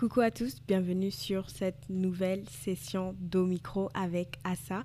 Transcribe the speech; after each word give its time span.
Coucou 0.00 0.20
à 0.20 0.30
tous, 0.30 0.62
bienvenue 0.66 1.10
sur 1.10 1.50
cette 1.50 1.90
nouvelle 1.90 2.48
session 2.48 3.14
d'Omicro 3.20 3.90
avec 3.92 4.38
Assa. 4.44 4.82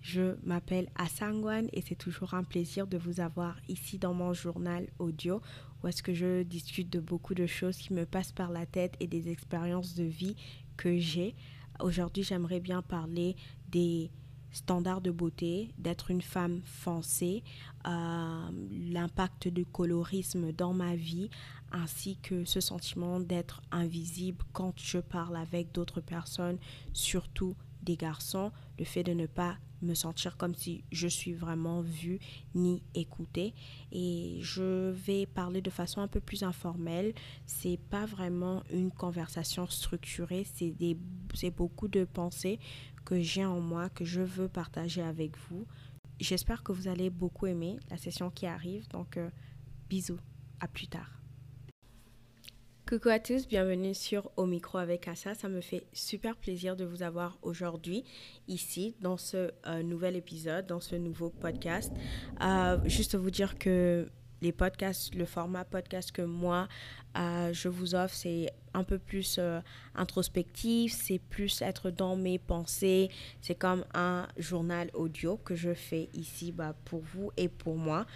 Je 0.00 0.36
m'appelle 0.44 0.88
Assa 0.94 1.32
Ngwan 1.32 1.66
et 1.72 1.80
c'est 1.80 1.96
toujours 1.96 2.34
un 2.34 2.44
plaisir 2.44 2.86
de 2.86 2.96
vous 2.96 3.18
avoir 3.18 3.56
ici 3.66 3.98
dans 3.98 4.14
mon 4.14 4.32
journal 4.32 4.86
audio 5.00 5.42
où 5.82 5.88
est-ce 5.88 6.04
que 6.04 6.14
je 6.14 6.44
discute 6.44 6.88
de 6.88 7.00
beaucoup 7.00 7.34
de 7.34 7.46
choses 7.46 7.78
qui 7.78 7.92
me 7.94 8.06
passent 8.06 8.30
par 8.30 8.52
la 8.52 8.64
tête 8.64 8.94
et 9.00 9.08
des 9.08 9.28
expériences 9.28 9.96
de 9.96 10.04
vie 10.04 10.36
que 10.76 10.98
j'ai. 10.98 11.34
Aujourd'hui, 11.80 12.22
j'aimerais 12.22 12.60
bien 12.60 12.80
parler 12.80 13.34
des 13.70 14.12
standards 14.52 15.00
de 15.00 15.10
beauté, 15.10 15.74
d'être 15.78 16.10
une 16.10 16.22
femme 16.22 16.60
foncée, 16.64 17.42
euh, 17.86 18.48
l'impact 18.70 19.48
du 19.48 19.66
colorisme 19.66 20.52
dans 20.52 20.72
ma 20.72 20.94
vie, 20.94 21.28
ainsi 21.74 22.16
que 22.16 22.44
ce 22.44 22.60
sentiment 22.60 23.20
d'être 23.20 23.60
invisible 23.72 24.44
quand 24.52 24.72
je 24.78 24.98
parle 24.98 25.36
avec 25.36 25.72
d'autres 25.72 26.00
personnes, 26.00 26.58
surtout 26.92 27.56
des 27.82 27.96
garçons, 27.96 28.52
le 28.78 28.84
fait 28.84 29.02
de 29.02 29.12
ne 29.12 29.26
pas 29.26 29.58
me 29.82 29.92
sentir 29.92 30.38
comme 30.38 30.54
si 30.54 30.84
je 30.90 31.08
suis 31.08 31.34
vraiment 31.34 31.82
vue 31.82 32.18
ni 32.54 32.82
écoutée. 32.94 33.52
Et 33.92 34.38
je 34.40 34.90
vais 34.90 35.26
parler 35.26 35.60
de 35.60 35.68
façon 35.68 36.00
un 36.00 36.08
peu 36.08 36.20
plus 36.20 36.44
informelle. 36.44 37.12
C'est 37.44 37.78
pas 37.90 38.06
vraiment 38.06 38.62
une 38.70 38.90
conversation 38.90 39.66
structurée, 39.66 40.46
c'est 40.46 41.50
beaucoup 41.50 41.88
de 41.88 42.04
pensées 42.04 42.58
que 43.04 43.20
j'ai 43.20 43.44
en 43.44 43.60
moi 43.60 43.90
que 43.90 44.04
je 44.04 44.22
veux 44.22 44.48
partager 44.48 45.02
avec 45.02 45.36
vous. 45.50 45.66
J'espère 46.20 46.62
que 46.62 46.72
vous 46.72 46.88
allez 46.88 47.10
beaucoup 47.10 47.46
aimer 47.46 47.78
la 47.90 47.98
session 47.98 48.30
qui 48.30 48.46
arrive. 48.46 48.88
Donc 48.88 49.16
euh, 49.16 49.28
bisous, 49.90 50.20
à 50.60 50.68
plus 50.68 50.86
tard. 50.86 51.23
Coucou 52.94 53.08
à 53.08 53.18
tous, 53.18 53.48
bienvenue 53.48 53.92
sur 53.92 54.30
Au 54.36 54.46
micro 54.46 54.78
avec 54.78 55.08
Assa. 55.08 55.34
Ça 55.34 55.48
me 55.48 55.60
fait 55.60 55.84
super 55.92 56.36
plaisir 56.36 56.76
de 56.76 56.84
vous 56.84 57.02
avoir 57.02 57.38
aujourd'hui 57.42 58.04
ici 58.46 58.94
dans 59.00 59.16
ce 59.16 59.50
euh, 59.66 59.82
nouvel 59.82 60.14
épisode, 60.14 60.66
dans 60.68 60.78
ce 60.78 60.94
nouveau 60.94 61.28
podcast. 61.28 61.92
Euh, 62.40 62.78
juste 62.84 63.16
vous 63.16 63.32
dire 63.32 63.58
que 63.58 64.06
les 64.42 64.52
podcasts, 64.52 65.12
le 65.12 65.24
format 65.24 65.64
podcast 65.64 66.12
que 66.12 66.22
moi 66.22 66.68
euh, 67.18 67.52
je 67.52 67.68
vous 67.68 67.96
offre, 67.96 68.14
c'est 68.14 68.52
un 68.74 68.84
peu 68.84 69.00
plus 69.00 69.40
introspectif, 69.96 70.92
c'est 70.92 71.18
plus 71.18 71.62
être 71.62 71.90
dans 71.90 72.14
mes 72.14 72.38
pensées, 72.38 73.10
c'est 73.40 73.56
comme 73.56 73.84
un 73.94 74.28
journal 74.36 74.90
audio 74.94 75.36
que 75.36 75.56
je 75.56 75.74
fais 75.74 76.10
ici 76.12 76.52
bah, 76.52 76.76
pour 76.84 77.00
vous 77.00 77.32
et 77.36 77.48
pour 77.48 77.76
moi, 77.76 78.06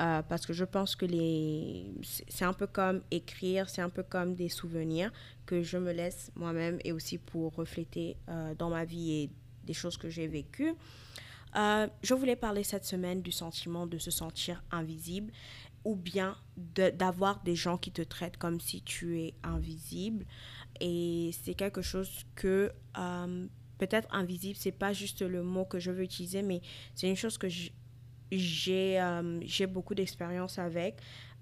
euh, 0.00 0.22
parce 0.22 0.46
que 0.46 0.52
je 0.52 0.64
pense 0.64 0.96
que 0.96 1.06
les... 1.06 1.92
c'est 2.28 2.44
un 2.44 2.52
peu 2.52 2.66
comme 2.66 3.02
écrire, 3.10 3.68
c'est 3.68 3.82
un 3.82 3.90
peu 3.90 4.02
comme 4.02 4.34
des 4.34 4.48
souvenirs 4.48 5.12
que 5.46 5.62
je 5.62 5.78
me 5.78 5.92
laisse 5.92 6.30
moi-même 6.36 6.78
et 6.84 6.92
aussi 6.92 7.18
pour 7.18 7.54
refléter 7.54 8.16
dans 8.58 8.68
ma 8.68 8.84
vie 8.84 9.12
et 9.12 9.30
des 9.64 9.72
choses 9.72 9.96
que 9.96 10.10
j'ai 10.10 10.26
vécues. 10.26 10.74
je 11.54 12.14
voulais 12.14 12.36
parler 12.36 12.64
cette 12.64 12.84
semaine 12.84 13.22
du 13.22 13.32
sentiment 13.32 13.86
de 13.86 13.98
se 13.98 14.10
sentir 14.10 14.62
invisible 14.70 15.32
ou 15.84 15.96
bien 15.96 16.36
d'avoir 16.56 17.42
des 17.42 17.56
gens 17.56 17.78
qui 17.78 17.90
te 17.90 18.02
traitent 18.02 18.36
comme 18.36 18.60
si 18.60 18.82
tu 18.82 19.20
es 19.20 19.34
invisible. 19.42 20.26
Et 20.80 21.30
c'est 21.42 21.54
quelque 21.54 21.82
chose 21.82 22.26
que 22.34 22.72
euh, 22.98 23.46
peut-être 23.78 24.08
invisible, 24.14 24.56
c'est 24.58 24.72
pas 24.72 24.92
juste 24.92 25.22
le 25.22 25.42
mot 25.42 25.64
que 25.64 25.78
je 25.78 25.90
veux 25.90 26.02
utiliser, 26.02 26.42
mais 26.42 26.60
c'est 26.94 27.08
une 27.08 27.16
chose 27.16 27.38
que 27.38 27.48
j'ai 28.30 29.00
euh, 29.00 29.40
beaucoup 29.68 29.94
d'expérience 29.94 30.58
avec 30.58 30.96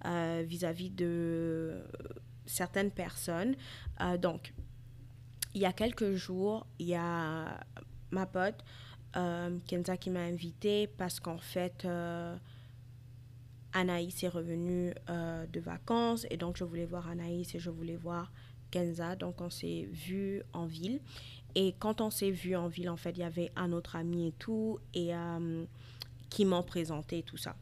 euh, 0.05 0.45
vis-à-vis 0.47 0.91
de 0.91 1.83
certaines 2.47 2.91
personnes. 2.91 3.57
donc, 4.19 4.53
il 5.55 5.63
y 5.63 5.67
a 5.67 5.73
quelques 5.73 6.15
jours, 6.15 6.67
il 6.79 6.87
y 6.87 6.95
a 6.95 7.61
ma 8.11 8.27
pote 8.27 8.63
Kenza 9.67 9.97
qui 9.97 10.11
m'a 10.11 10.21
invitée 10.21 10.87
parce 10.87 11.19
qu'en 11.19 11.39
fait, 11.39 11.87
Anaïs 13.77 14.23
est 14.23 14.29
revenue 14.29 14.95
euh, 15.11 15.47
de 15.53 15.61
vacances 15.61 16.27
et 16.31 16.39
donc 16.39 16.57
je 16.57 16.65
voulais 16.65 16.87
voir 16.87 17.09
Anaïs 17.09 17.55
et 17.55 17.59
je 17.59 17.69
voulais 17.69 17.97
voir 17.97 18.33
Kenza. 18.71 19.17
Donc 19.17 19.43
on 19.43 19.51
s'est 19.51 19.87
vu 19.93 20.43
en 20.55 20.65
ville. 20.65 21.01
Et 21.55 21.75
quand 21.79 22.01
on 22.01 22.11
s'est 22.11 22.31
vu 22.31 22.57
en 22.57 22.69
ville, 22.69 22.89
en 22.89 22.97
fait, 22.97 23.11
il 23.11 23.19
y 23.19 23.23
avait 23.23 23.53
un 23.55 23.73
autre 23.73 23.97
ami 23.97 24.29
et 24.29 24.33
tout 24.33 24.79
et 24.95 25.15
euh, 25.15 25.65
qui 26.31 26.45
m'ont 26.45 26.63
présenté 26.63 27.23
tout 27.23 27.37
ça. 27.37 27.57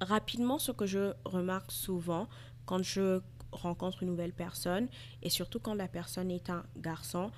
Rapidement, 0.00 0.58
ce 0.58 0.72
que 0.72 0.86
je 0.86 1.12
remarque 1.24 1.72
souvent 1.72 2.28
quand 2.66 2.82
je 2.82 3.20
rencontre 3.52 4.02
une 4.02 4.10
nouvelle 4.10 4.32
personne 4.32 4.88
et 5.22 5.30
surtout 5.30 5.60
quand 5.60 5.74
la 5.74 5.88
personne 5.88 6.30
est 6.30 6.50
un 6.50 6.64
garçon, 6.76 7.30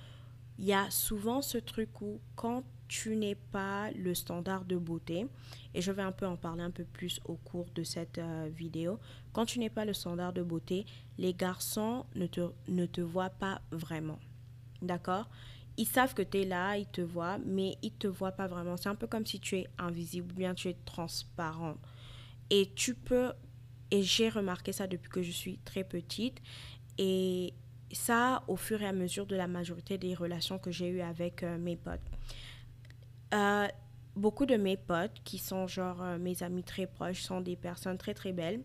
il 0.59 0.65
y 0.65 0.73
a 0.73 0.91
souvent 0.91 1.43
ce 1.43 1.59
truc 1.59 2.01
où 2.01 2.21
quand 2.34 2.65
tu 2.89 3.17
n'es 3.17 3.34
pas 3.34 3.91
le 3.93 4.15
standard 4.15 4.65
de 4.65 4.77
beauté, 4.77 5.27
et 5.75 5.83
je 5.83 5.91
vais 5.93 6.03
un 6.03 6.13
peu 6.13 6.27
en 6.27 6.37
parler 6.37 6.63
un 6.63 6.71
peu 6.71 6.84
plus 6.84 7.21
au 7.25 7.34
cours 7.34 7.67
de 7.75 7.83
cette 7.83 8.19
euh, 8.19 8.49
vidéo, 8.55 8.99
quand 9.33 9.45
tu 9.45 9.59
n'es 9.59 9.71
pas 9.71 9.84
le 9.84 9.93
standard 9.93 10.33
de 10.33 10.43
beauté, 10.43 10.87
les 11.19 11.34
garçons 11.34 12.07
ne 12.15 12.27
te, 12.27 12.49
ne 12.69 12.87
te 12.87 13.01
voient 13.01 13.31
pas 13.31 13.61
vraiment. 13.71 14.19
D'accord? 14.83 15.28
Ils 15.78 15.87
savent 15.87 16.14
que 16.14 16.22
tu 16.22 16.41
es 16.41 16.44
là, 16.44 16.76
ils 16.76 16.87
te 16.87 17.00
voient, 17.00 17.38
mais 17.44 17.76
ils 17.82 17.92
te 17.92 18.06
voient 18.06 18.32
pas 18.32 18.47
vraiment. 18.47 18.76
C'est 18.76 18.88
un 18.88 18.94
peu 18.94 19.06
comme 19.06 19.26
si 19.26 19.41
tu 19.41 19.56
es 19.56 19.66
invisible 19.78 20.32
ou 20.32 20.37
bien 20.37 20.54
tu 20.54 20.69
es 20.69 20.76
transparent. 20.84 21.75
Et 22.50 22.72
tu 22.75 22.94
peux, 22.94 23.32
et 23.91 24.03
j'ai 24.03 24.28
remarqué 24.28 24.72
ça 24.72 24.86
depuis 24.86 25.10
que 25.10 25.22
je 25.22 25.31
suis 25.31 25.59
très 25.59 25.84
petite, 25.84 26.41
et 26.98 27.53
ça 27.92 28.42
au 28.48 28.56
fur 28.56 28.81
et 28.82 28.86
à 28.86 28.92
mesure 28.92 29.26
de 29.26 29.36
la 29.36 29.47
majorité 29.47 29.98
des 29.98 30.15
relations 30.15 30.59
que 30.59 30.70
j'ai 30.70 30.88
eues 30.88 31.03
avec 31.03 31.42
euh, 31.42 31.59
mes 31.59 31.76
potes. 31.76 32.00
Euh, 33.34 33.69
beaucoup 34.15 34.47
de 34.47 34.56
mes 34.56 34.76
potes, 34.76 35.20
qui 35.25 35.38
sont 35.38 35.66
genre 35.66 36.03
euh, 36.03 36.19
mes 36.19 36.42
amis 36.42 36.65
très 36.65 36.86
proches, 36.86 37.22
sont 37.22 37.41
des 37.41 37.56
personnes 37.56 37.98
très 37.98 38.15
très 38.15 38.32
belles. 38.32 38.62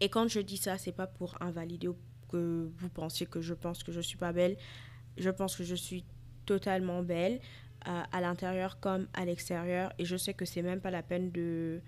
Et 0.00 0.08
quand 0.08 0.28
je 0.28 0.40
dis 0.40 0.56
ça, 0.56 0.78
c'est 0.78 0.92
pas 0.92 1.06
pour 1.06 1.40
invalider 1.42 1.88
que 2.28 2.70
vous 2.76 2.88
pensiez 2.88 3.26
que 3.26 3.40
je 3.40 3.54
pense 3.54 3.82
que 3.82 3.92
je 3.92 4.00
suis 4.00 4.18
pas 4.18 4.32
belle. 4.32 4.56
Je 5.18 5.30
pense 5.30 5.56
que 5.56 5.64
je 5.64 5.74
suis 5.74 6.04
totalement 6.46 7.02
belle 7.02 7.40
euh, 7.86 8.02
à 8.10 8.20
l'intérieur 8.20 8.80
comme 8.80 9.06
à 9.14 9.24
l'extérieur. 9.24 9.92
Et 9.98 10.04
je 10.04 10.16
sais 10.16 10.34
que 10.34 10.44
c'est 10.44 10.62
même 10.62 10.80
pas 10.80 10.90
la 10.90 11.02
peine 11.02 11.30
de 11.30 11.80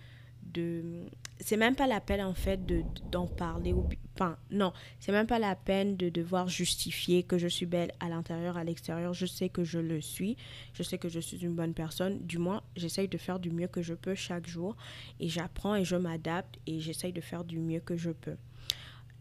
de 0.43 1.07
c'est 1.39 1.57
même 1.57 1.75
pas 1.77 1.87
la 1.87 2.01
peine 2.01 2.23
en 2.23 2.35
fait 2.35 2.65
de 2.65 2.83
d'en 3.11 3.27
parler 3.27 3.73
ou 3.73 3.87
enfin 4.15 4.39
non 4.51 4.73
c'est 4.99 5.13
même 5.13 5.27
pas 5.27 5.39
la 5.39 5.55
peine 5.55 5.97
de 5.97 6.09
devoir 6.09 6.49
justifier 6.49 7.23
que 7.23 7.39
je 7.39 7.47
suis 7.47 7.67
belle 7.67 7.93
à 8.01 8.09
l'intérieur 8.09 8.57
à 8.57 8.65
l'extérieur. 8.65 9.15
Je 9.15 9.27
sais 9.27 9.49
que 9.49 9.65
je 9.65 9.79
le 9.79 10.01
suis. 10.01 10.37
Je 10.73 10.83
sais 10.83 10.99
que 10.99 11.09
je 11.09 11.21
suis 11.21 11.39
une 11.39 11.55
bonne 11.55 11.75
personne. 11.75 12.19
Du 12.27 12.39
moins 12.39 12.63
j'essaye 12.77 13.09
de 13.09 13.19
faire 13.19 13.39
du 13.39 13.51
mieux 13.51 13.69
que 13.69 13.83
je 13.83 13.95
peux 13.95 14.15
chaque 14.15 14.47
jour 14.47 14.77
et 15.19 15.29
j'apprends 15.29 15.75
et 15.75 15.85
je 15.85 15.97
m'adapte 15.97 16.59
et 16.67 16.81
j'essaye 16.81 17.13
de 17.13 17.21
faire 17.21 17.45
du 17.45 17.59
mieux 17.59 17.81
que 17.81 17.97
je 17.97 18.11
peux. 18.11 18.37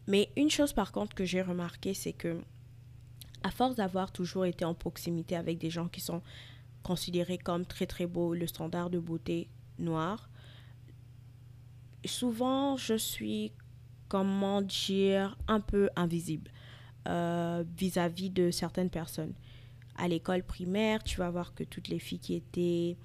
Mais 0.08 0.30
une 0.36 0.50
chose 0.50 0.74
par 0.74 0.92
contre 0.92 1.16
que 1.16 1.26
j'ai 1.26 1.42
remarqué 1.42 1.94
c'est 1.94 2.14
que 2.14 2.42
à 3.44 3.52
force 3.52 3.76
d'avoir 3.76 4.12
toujours 4.12 4.46
été 4.46 4.66
en 4.66 4.74
proximité 4.74 5.36
avec 5.36 5.58
des 5.58 5.70
gens 5.70 5.88
qui 5.88 6.02
sont 6.02 6.22
considérés 6.84 7.38
comme 7.38 7.66
très 7.66 7.86
très 7.86 8.06
beaux 8.06 8.34
le 8.34 8.48
standard 8.48 8.90
de 8.90 9.00
beauté 9.00 9.50
noir 9.78 10.30
souvent, 12.06 12.78
je 12.78 12.96
suis, 12.96 13.52
comment 14.08 14.62
dire, 14.62 15.38
un 15.48 15.60
peu 15.60 15.90
invisible 15.96 16.52
euh, 17.08 17.64
vis-à-vis 17.78 18.30
de 18.30 18.52
certaines 18.52 18.90
personnes. 18.90 19.34
À 19.98 20.08
l'école 20.08 20.44
primaire, 20.44 21.04
tu 21.04 21.18
vas 21.18 21.30
voir 21.30 21.54
que 21.54 21.64
toutes 21.64 21.90
les 21.90 22.00
filles 22.00 22.20
qui 22.20 22.36
étaient 22.36 22.98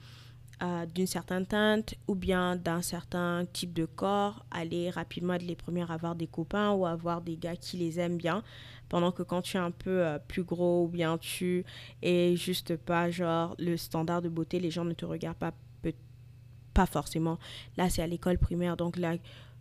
d'une 0.94 1.06
certaine 1.06 1.47
teinte 1.47 1.94
ou 2.06 2.14
bien 2.14 2.56
d'un 2.56 2.82
certain 2.82 3.44
type 3.52 3.72
de 3.72 3.84
corps 3.84 4.44
allaient 4.50 4.91
rapidement 4.91 5.34
être 5.34 5.42
les 5.42 5.56
premières 5.56 5.91
avoir 5.91 6.14
des 6.14 6.26
copains 6.26 6.72
ou 6.72 6.86
avoir 6.86 7.20
des 7.20 7.36
gars 7.36 7.56
qui 7.56 7.76
les 7.76 7.98
aiment 8.00 8.16
bien. 8.16 8.42
Pendant 8.88 9.12
que 9.12 9.22
quand 9.22 9.43
tu 9.43 9.56
es 9.56 9.61
un 9.61 9.70
peu 9.70 10.05
euh, 10.05 10.19
plus 10.19 10.44
gros 10.44 10.84
ou 10.84 10.88
bien 10.88 11.19
tu 11.19 11.64
es 12.02 12.37
juste 12.37 12.76
pas 12.76 13.11
genre 13.11 13.56
le 13.58 13.76
standard 13.76 14.22
de 14.22 14.28
beauté, 14.28 14.61
les 14.61 14.70
gens 14.70 14.84
ne 14.84 14.93
te 14.93 15.05
regardent 15.05 15.38
pas 15.38 15.55
pas 16.75 16.87
forcément. 16.87 17.38
Là, 17.76 17.88
c'est 17.88 18.02
à 18.02 18.06
l'école 18.06 18.37
primaire, 18.37 18.76
donc 18.76 18.96
là, 18.96 19.14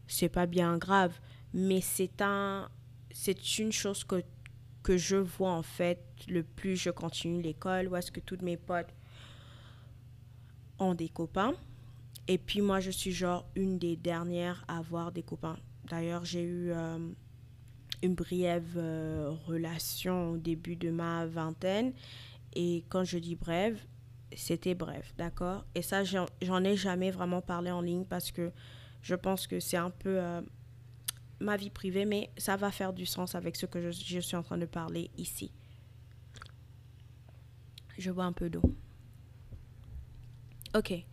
c'est 0.08 0.30
pas 0.30 0.48
bien 0.48 0.78
grave. 0.78 1.14
Mais 1.54 1.80
c'est 1.80 2.22
un, 2.22 2.68
c'est 3.12 3.60
une 3.60 3.72
chose 3.72 4.04
que, 4.04 4.24
que 4.82 4.98
je 4.98 5.18
vois 5.18 5.52
en 5.52 5.62
fait 5.62 6.04
le 6.28 6.42
plus 6.44 6.76
je 6.76 6.90
continue 6.90 7.42
l'école, 7.42 7.88
où 7.88 7.96
est-ce 7.96 8.12
que 8.12 8.20
toutes 8.20 8.42
mes 8.42 8.58
potes 8.58 8.94
ont 10.80 10.94
des 10.94 11.10
copains. 11.10 11.54
Et 12.28 12.38
puis 12.38 12.62
moi, 12.62 12.80
je 12.80 12.92
suis 12.92 13.12
genre 13.12 13.46
une 13.56 13.78
des 13.78 13.96
dernières 13.96 14.64
à 14.68 14.78
avoir 14.78 15.12
des 15.12 15.24
copains. 15.24 15.58
D'ailleurs, 15.90 16.24
j'ai 16.24 16.44
eu 16.44 16.72
euh, 16.72 16.98
une 18.02 18.16
brève 18.16 18.78
euh, 18.78 19.32
relation 19.46 20.32
au 20.32 20.38
début 20.38 20.76
de 20.76 20.90
ma 20.90 21.26
vingtaine. 21.26 21.94
Et 22.56 22.86
quand 22.90 23.04
je 23.04 23.18
dis 23.18 23.36
brève, 23.36 23.80
c'était 24.36 24.76
bref, 24.76 25.14
d'accord? 25.18 25.66
Et 25.76 25.82
ça, 25.82 26.04
j'en 26.04 26.64
ai 26.64 26.78
jamais 26.78 27.12
vraiment 27.12 27.42
parlé 27.42 27.72
en 27.72 27.82
ligne 27.82 28.06
parce 28.06 28.32
que 28.32 28.52
je 29.02 29.16
pense 29.16 29.48
que 29.48 29.60
c'est 29.60 29.78
un 29.78 29.90
peu 29.90 30.22
euh, 30.22 30.42
ma 31.40 31.58
vie 31.58 31.70
privée, 31.70 32.06
mais 32.06 32.30
ça 32.38 32.56
va 32.56 32.72
faire 32.72 32.94
du 32.94 33.06
sens 33.06 33.36
avec 33.36 33.56
ce 33.56 33.66
que 33.66 33.82
je, 33.82 33.92
je 33.92 34.20
suis 34.20 34.38
en 34.38 34.44
train 34.44 34.58
de 34.58 34.66
parler 34.66 35.12
ici. 35.18 35.52
Je 37.98 38.12
bois 38.12 38.26
un 38.26 38.34
peu 38.34 38.50
d'eau. 38.50 38.64
Ok. 40.76 41.06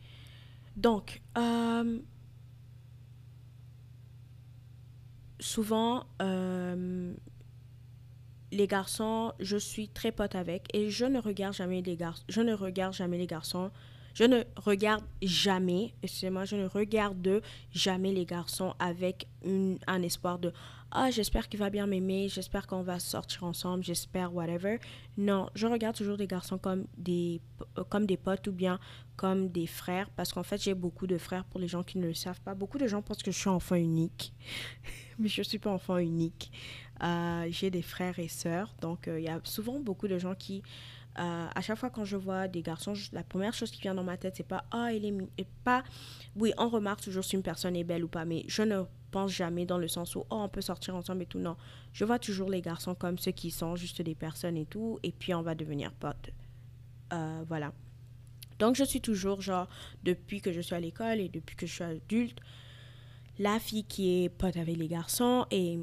Donc, 0.76 1.22
euh, 1.36 1.98
souvent, 5.38 6.04
euh, 6.22 7.12
les 8.52 8.66
garçons, 8.66 9.32
je 9.40 9.56
suis 9.56 9.88
très 9.88 10.12
pote 10.12 10.34
avec 10.34 10.74
et 10.74 10.90
je 10.90 11.04
ne 11.04 11.18
regarde 11.18 11.54
jamais 11.54 11.82
les 11.82 11.96
garçons. 11.96 12.24
Je 12.28 12.40
ne 12.40 12.52
regarde 12.54 12.94
jamais 12.94 13.18
les 13.18 13.26
garçons. 13.26 13.70
Je 14.20 14.26
ne 14.26 14.43
regarde 14.56 15.02
jamais, 15.22 15.94
excusez-moi, 16.02 16.44
je 16.44 16.55
ne 16.55 16.67
regarde 16.67 17.40
jamais 17.72 18.12
les 18.12 18.26
garçons 18.26 18.75
avec 18.78 19.26
un 19.87 20.02
espoir 20.02 20.38
de 20.38 20.52
ah, 20.90 21.11
j'espère 21.11 21.49
qu'il 21.49 21.58
va 21.58 21.70
bien 21.70 21.87
m'aimer, 21.87 22.28
j'espère 22.28 22.67
qu'on 22.67 22.82
va 22.82 22.99
sortir 22.99 23.44
ensemble, 23.44 23.82
j'espère 23.82 24.34
whatever. 24.34 24.78
Non, 25.17 25.49
je 25.55 25.67
regarde 25.67 25.96
toujours 25.96 26.19
les 26.19 26.26
garçons 26.26 26.58
comme 26.58 26.84
des, 26.99 27.40
comme 27.88 28.05
des 28.05 28.19
potes 28.19 28.46
ou 28.49 28.52
bien 28.52 28.78
comme 29.17 29.49
des 29.49 29.67
frères 29.67 30.11
parce 30.11 30.34
qu'en 30.34 30.43
fait, 30.43 30.61
j'ai 30.62 30.75
beaucoup 30.75 31.06
de 31.06 31.17
frères 31.17 31.46
pour 31.46 31.58
les 31.58 31.69
gens 31.69 31.82
qui 31.82 31.96
ne 31.96 32.06
le 32.06 32.12
savent 32.12 32.43
pas. 32.43 32.55
Beaucoup 32.55 32.76
de 32.76 32.87
gens 32.87 33.00
pensent 33.00 33.22
que 33.22 33.31
je 33.31 33.38
suis 33.38 33.49
enfant 33.49 33.76
unique, 33.76 34.34
mais 35.19 35.28
je 35.28 35.40
ne 35.40 35.44
suis 35.44 35.58
pas 35.58 35.70
enfant 35.70 35.96
unique. 35.96 36.52
Euh, 37.02 37.46
j'ai 37.49 37.70
des 37.70 37.81
frères 37.81 38.19
et 38.19 38.28
sœurs, 38.28 38.75
donc 38.82 39.08
euh, 39.08 39.19
il 39.19 39.25
y 39.25 39.28
a 39.28 39.40
souvent 39.44 39.81
beaucoup 39.81 40.08
de 40.08 40.19
gens 40.19 40.34
qui 40.34 40.62
euh, 41.18 41.46
à 41.52 41.60
chaque 41.60 41.76
fois 41.76 41.90
quand 41.90 42.04
je 42.04 42.16
vois 42.16 42.46
des 42.46 42.62
garçons, 42.62 42.94
la 43.12 43.24
première 43.24 43.52
chose 43.52 43.70
qui 43.70 43.80
vient 43.80 43.94
dans 43.94 44.04
ma 44.04 44.16
tête, 44.16 44.36
c'est 44.36 44.46
pas 44.46 44.64
ah, 44.70 44.92
il 44.92 45.04
est 45.04 45.48
pas 45.64 45.82
oui, 46.36 46.52
on 46.56 46.68
remarque 46.68 47.00
toujours 47.00 47.24
si 47.24 47.34
une 47.34 47.42
personne 47.42 47.74
est 47.74 47.84
belle 47.84 48.04
ou 48.04 48.08
pas, 48.08 48.24
mais 48.24 48.44
je 48.46 48.62
ne 48.62 48.82
pense 49.10 49.32
jamais 49.32 49.66
dans 49.66 49.78
le 49.78 49.88
sens 49.88 50.14
où 50.14 50.20
oh, 50.20 50.26
on 50.30 50.48
peut 50.48 50.60
sortir 50.60 50.94
ensemble 50.94 51.22
et 51.22 51.26
tout. 51.26 51.40
Non, 51.40 51.56
je 51.92 52.04
vois 52.04 52.18
toujours 52.18 52.48
les 52.48 52.62
garçons 52.62 52.94
comme 52.94 53.18
ceux 53.18 53.32
qui 53.32 53.50
sont 53.50 53.74
juste 53.74 54.02
des 54.02 54.14
personnes 54.14 54.56
et 54.56 54.66
tout, 54.66 55.00
et 55.02 55.10
puis 55.10 55.34
on 55.34 55.42
va 55.42 55.54
devenir 55.54 55.92
potes. 55.92 56.30
Euh, 57.12 57.42
voilà. 57.48 57.72
Donc 58.60 58.76
je 58.76 58.84
suis 58.84 59.00
toujours 59.00 59.40
genre 59.40 59.68
depuis 60.04 60.40
que 60.40 60.52
je 60.52 60.60
suis 60.60 60.74
à 60.74 60.80
l'école 60.80 61.18
et 61.18 61.28
depuis 61.28 61.56
que 61.56 61.66
je 61.66 61.72
suis 61.72 61.84
adulte, 61.84 62.38
la 63.38 63.58
fille 63.58 63.84
qui 63.84 64.24
est 64.24 64.28
pote 64.28 64.56
avec 64.56 64.76
les 64.76 64.86
garçons 64.86 65.46
et 65.50 65.80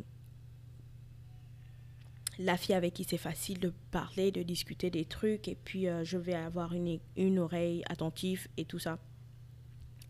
la 2.39 2.57
fille 2.57 2.75
avec 2.75 2.94
qui 2.94 3.04
c'est 3.04 3.18
facile 3.18 3.60
de 3.60 3.74
parler, 3.92 4.31
de 4.31 4.44
discuter 4.44 4.89
des 4.89 5.06
trucs, 5.06 5.48
et 5.48 5.56
puis 5.56 5.88
euh, 5.88 6.04
je 6.04 6.18
vais 6.18 6.34
avoir 6.34 6.74
une, 6.74 7.00
une 7.16 7.39
oreille 7.39 7.84
attentive 7.89 8.48
et 8.57 8.66
tout 8.66 8.80
ça. 8.80 9.00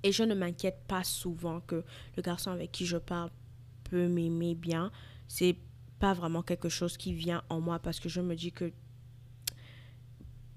Et 0.03 0.11
je 0.11 0.23
ne 0.23 0.35
m'inquiète 0.35 0.83
pas 0.87 1.03
souvent 1.03 1.61
que 1.61 1.83
le 2.15 2.21
garçon 2.21 2.51
avec 2.51 2.71
qui 2.71 2.85
je 2.85 2.97
parle 2.97 3.31
peut 3.83 4.07
m'aimer 4.07 4.55
bien. 4.55 4.91
C'est 5.27 5.57
pas 5.99 6.13
vraiment 6.13 6.43
quelque 6.43 6.69
chose 6.69 6.97
qui 6.97 7.13
vient 7.13 7.43
en 7.49 7.59
moi 7.59 7.79
parce 7.79 7.99
que 7.99 8.09
je 8.09 8.21
me 8.21 8.35
dis 8.35 8.51
que 8.51 8.71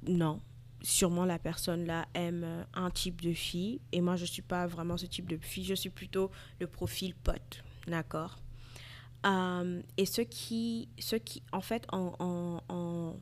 non, 0.07 0.41
sûrement 0.83 1.25
la 1.25 1.39
personne 1.39 1.87
là 1.87 2.07
aime 2.15 2.67
un 2.75 2.91
type 2.91 3.21
de 3.21 3.33
fille 3.33 3.81
et 3.93 4.01
moi 4.01 4.17
je 4.17 4.25
suis 4.25 4.43
pas 4.43 4.67
vraiment 4.67 4.97
ce 4.97 5.07
type 5.07 5.29
de 5.29 5.37
fille, 5.37 5.65
je 5.65 5.75
suis 5.75 5.91
plutôt 5.91 6.31
le 6.59 6.67
profil 6.67 7.15
pote, 7.15 7.63
d'accord? 7.87 8.39
Euh, 9.27 9.83
et 9.97 10.07
ce 10.07 10.23
qui, 10.23 10.89
ce 10.99 11.17
qui, 11.17 11.43
en 11.53 11.61
fait, 11.61 11.87
en, 11.93 13.17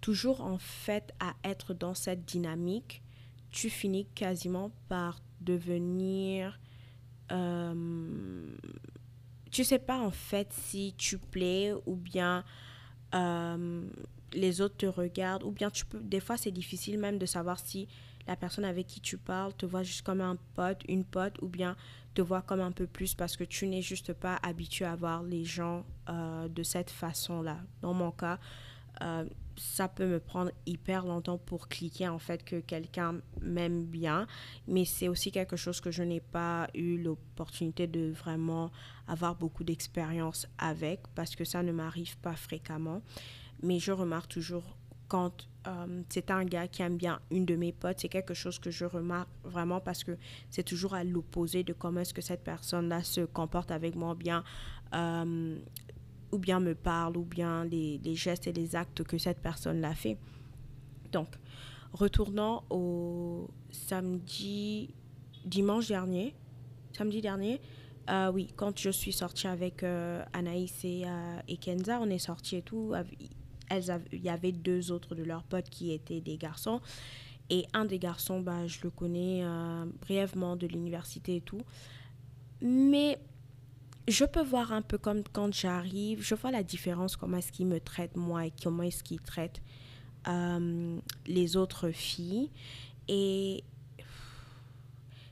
toujours 0.00 0.40
en 0.40 0.58
fait 0.58 1.12
à 1.18 1.34
être 1.42 1.74
dans 1.74 1.94
cette 1.94 2.24
dynamique, 2.24 3.02
tu 3.50 3.70
finis 3.70 4.06
quasiment 4.14 4.70
par 4.88 5.20
devenir... 5.40 6.58
Euh, 7.32 8.54
tu 9.50 9.64
sais 9.64 9.80
pas 9.80 9.98
en 9.98 10.10
fait 10.12 10.52
si 10.52 10.94
tu 10.96 11.18
plais 11.18 11.72
ou 11.86 11.96
bien 11.96 12.44
euh, 13.14 13.88
les 14.32 14.60
autres 14.60 14.76
te 14.76 14.86
regardent 14.86 15.42
ou 15.42 15.50
bien 15.50 15.70
tu 15.70 15.86
peux... 15.86 16.00
Des 16.00 16.20
fois 16.20 16.36
c'est 16.36 16.52
difficile 16.52 16.98
même 16.98 17.18
de 17.18 17.26
savoir 17.26 17.58
si 17.58 17.88
la 18.26 18.36
personne 18.36 18.64
avec 18.64 18.86
qui 18.86 19.00
tu 19.00 19.18
parles 19.18 19.54
te 19.54 19.66
voit 19.66 19.82
juste 19.82 20.02
comme 20.02 20.20
un 20.20 20.36
pote, 20.54 20.82
une 20.88 21.04
pote 21.04 21.40
ou 21.42 21.48
bien 21.48 21.76
te 22.14 22.22
vois 22.22 22.42
comme 22.42 22.60
un 22.60 22.72
peu 22.72 22.86
plus 22.86 23.14
parce 23.14 23.36
que 23.36 23.44
tu 23.44 23.66
n'es 23.66 23.82
juste 23.82 24.12
pas 24.12 24.38
habitué 24.42 24.84
à 24.84 24.96
voir 24.96 25.22
les 25.22 25.44
gens 25.44 25.84
euh, 26.08 26.48
de 26.48 26.62
cette 26.62 26.90
façon-là. 26.90 27.58
Dans 27.82 27.92
mon 27.92 28.10
cas, 28.10 28.38
euh, 29.02 29.24
ça 29.56 29.88
peut 29.88 30.06
me 30.06 30.20
prendre 30.20 30.50
hyper 30.66 31.04
longtemps 31.04 31.38
pour 31.38 31.68
cliquer 31.68 32.08
en 32.08 32.18
fait 32.18 32.44
que 32.44 32.60
quelqu'un 32.60 33.20
m'aime 33.40 33.84
bien, 33.84 34.26
mais 34.66 34.84
c'est 34.84 35.08
aussi 35.08 35.30
quelque 35.30 35.56
chose 35.56 35.80
que 35.80 35.90
je 35.90 36.02
n'ai 36.02 36.20
pas 36.20 36.68
eu 36.74 36.98
l'opportunité 36.98 37.86
de 37.86 38.10
vraiment 38.12 38.70
avoir 39.06 39.34
beaucoup 39.34 39.64
d'expérience 39.64 40.46
avec 40.58 41.00
parce 41.14 41.36
que 41.36 41.44
ça 41.44 41.62
ne 41.62 41.72
m'arrive 41.72 42.16
pas 42.18 42.34
fréquemment. 42.36 43.02
Mais 43.62 43.78
je 43.78 43.92
remarque 43.92 44.28
toujours 44.28 44.76
quand 45.08 45.48
euh, 45.66 46.02
c'est 46.08 46.30
un 46.30 46.44
gars 46.44 46.68
qui 46.68 46.82
aime 46.82 46.96
bien 46.96 47.20
une 47.30 47.44
de 47.44 47.56
mes 47.56 47.72
potes, 47.72 48.00
c'est 48.00 48.08
quelque 48.08 48.34
chose 48.34 48.58
que 48.58 48.70
je 48.70 48.84
remarque 48.84 49.28
vraiment 49.44 49.80
parce 49.80 50.04
que 50.04 50.16
c'est 50.50 50.62
toujours 50.62 50.94
à 50.94 51.04
l'opposé 51.04 51.64
de 51.64 51.72
comment 51.72 52.00
est-ce 52.00 52.14
que 52.14 52.22
cette 52.22 52.44
personne-là 52.44 53.02
se 53.02 53.22
comporte 53.22 53.70
avec 53.70 53.94
moi, 53.96 54.14
bien, 54.14 54.44
euh, 54.94 55.58
ou 56.32 56.38
bien 56.38 56.60
me 56.60 56.74
parle, 56.74 57.16
ou 57.16 57.24
bien 57.24 57.64
les, 57.64 58.00
gestes 58.14 58.46
et 58.46 58.52
les 58.52 58.76
actes 58.76 59.02
que 59.02 59.18
cette 59.18 59.40
personne-là 59.40 59.94
fait. 59.94 60.18
Donc, 61.12 61.28
retournant 61.92 62.64
au 62.70 63.48
samedi, 63.70 64.94
dimanche 65.44 65.88
dernier, 65.88 66.34
samedi 66.92 67.20
dernier, 67.20 67.60
euh, 68.08 68.30
oui, 68.32 68.52
quand 68.54 68.78
je 68.78 68.90
suis 68.90 69.12
sortie 69.12 69.48
avec 69.48 69.84
Anaïs 70.32 70.84
et, 70.84 71.04
et, 71.48 71.56
Kenza, 71.56 71.98
on 72.00 72.08
est 72.08 72.18
sortis 72.18 72.56
et 72.56 72.62
tout 72.62 72.92
il 73.70 74.20
y 74.22 74.28
avait 74.28 74.52
deux 74.52 74.92
autres 74.92 75.14
de 75.14 75.22
leurs 75.22 75.42
potes 75.42 75.68
qui 75.70 75.92
étaient 75.92 76.20
des 76.20 76.36
garçons. 76.36 76.80
Et 77.48 77.66
un 77.72 77.84
des 77.84 77.98
garçons, 77.98 78.40
bah, 78.40 78.66
je 78.66 78.80
le 78.82 78.90
connais 78.90 79.44
euh, 79.44 79.84
brièvement 80.00 80.56
de 80.56 80.66
l'université 80.66 81.36
et 81.36 81.40
tout. 81.40 81.62
Mais 82.60 83.18
je 84.08 84.24
peux 84.24 84.42
voir 84.42 84.72
un 84.72 84.82
peu 84.82 84.98
comme 84.98 85.22
quand 85.32 85.52
j'arrive, 85.52 86.22
je 86.22 86.34
vois 86.34 86.50
la 86.50 86.62
différence, 86.62 87.16
comment 87.16 87.36
est-ce 87.36 87.52
qu'il 87.52 87.66
me 87.66 87.80
traite 87.80 88.16
moi 88.16 88.46
et 88.46 88.52
comment 88.62 88.82
est-ce 88.82 89.02
qu'il 89.02 89.20
traite 89.20 89.60
euh, 90.28 90.98
les 91.26 91.56
autres 91.56 91.90
filles. 91.90 92.50
Et 93.08 93.62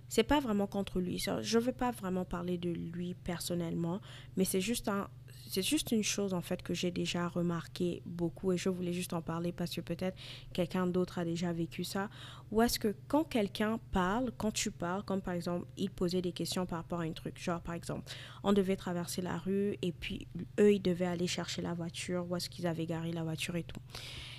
c'est 0.08 0.22
pas 0.22 0.38
vraiment 0.38 0.68
contre 0.68 1.00
lui. 1.00 1.18
Je 1.18 1.58
veux 1.58 1.72
pas 1.72 1.90
vraiment 1.90 2.24
parler 2.24 2.58
de 2.58 2.70
lui 2.70 3.14
personnellement, 3.14 4.00
mais 4.36 4.44
c'est 4.44 4.60
juste 4.60 4.88
un, 4.88 5.08
c'est 5.54 5.62
juste 5.62 5.92
une 5.92 6.02
chose 6.02 6.34
en 6.34 6.40
fait 6.40 6.64
que 6.64 6.74
j'ai 6.74 6.90
déjà 6.90 7.28
remarqué 7.28 8.02
beaucoup 8.06 8.50
et 8.50 8.56
je 8.56 8.68
voulais 8.68 8.92
juste 8.92 9.12
en 9.12 9.22
parler 9.22 9.52
parce 9.52 9.72
que 9.72 9.80
peut-être 9.80 10.18
quelqu'un 10.52 10.88
d'autre 10.88 11.20
a 11.20 11.24
déjà 11.24 11.52
vécu 11.52 11.84
ça. 11.84 12.10
Ou 12.50 12.60
est-ce 12.60 12.80
que 12.80 12.92
quand 13.06 13.22
quelqu'un 13.22 13.78
parle, 13.92 14.32
quand 14.36 14.50
tu 14.50 14.72
parles, 14.72 15.04
comme 15.04 15.20
par 15.20 15.34
exemple, 15.34 15.68
il 15.76 15.90
posait 15.90 16.22
des 16.22 16.32
questions 16.32 16.66
par 16.66 16.78
rapport 16.78 17.02
à 17.02 17.04
un 17.04 17.12
truc, 17.12 17.38
genre 17.40 17.60
par 17.60 17.76
exemple, 17.76 18.02
on 18.42 18.52
devait 18.52 18.74
traverser 18.74 19.22
la 19.22 19.38
rue 19.38 19.78
et 19.80 19.92
puis 19.92 20.26
eux, 20.58 20.74
ils 20.74 20.82
devaient 20.82 21.06
aller 21.06 21.28
chercher 21.28 21.62
la 21.62 21.72
voiture, 21.72 22.26
où 22.28 22.34
est-ce 22.34 22.50
qu'ils 22.50 22.66
avaient 22.66 22.86
garé 22.86 23.12
la 23.12 23.22
voiture 23.22 23.54
et 23.54 23.62
tout. 23.62 23.80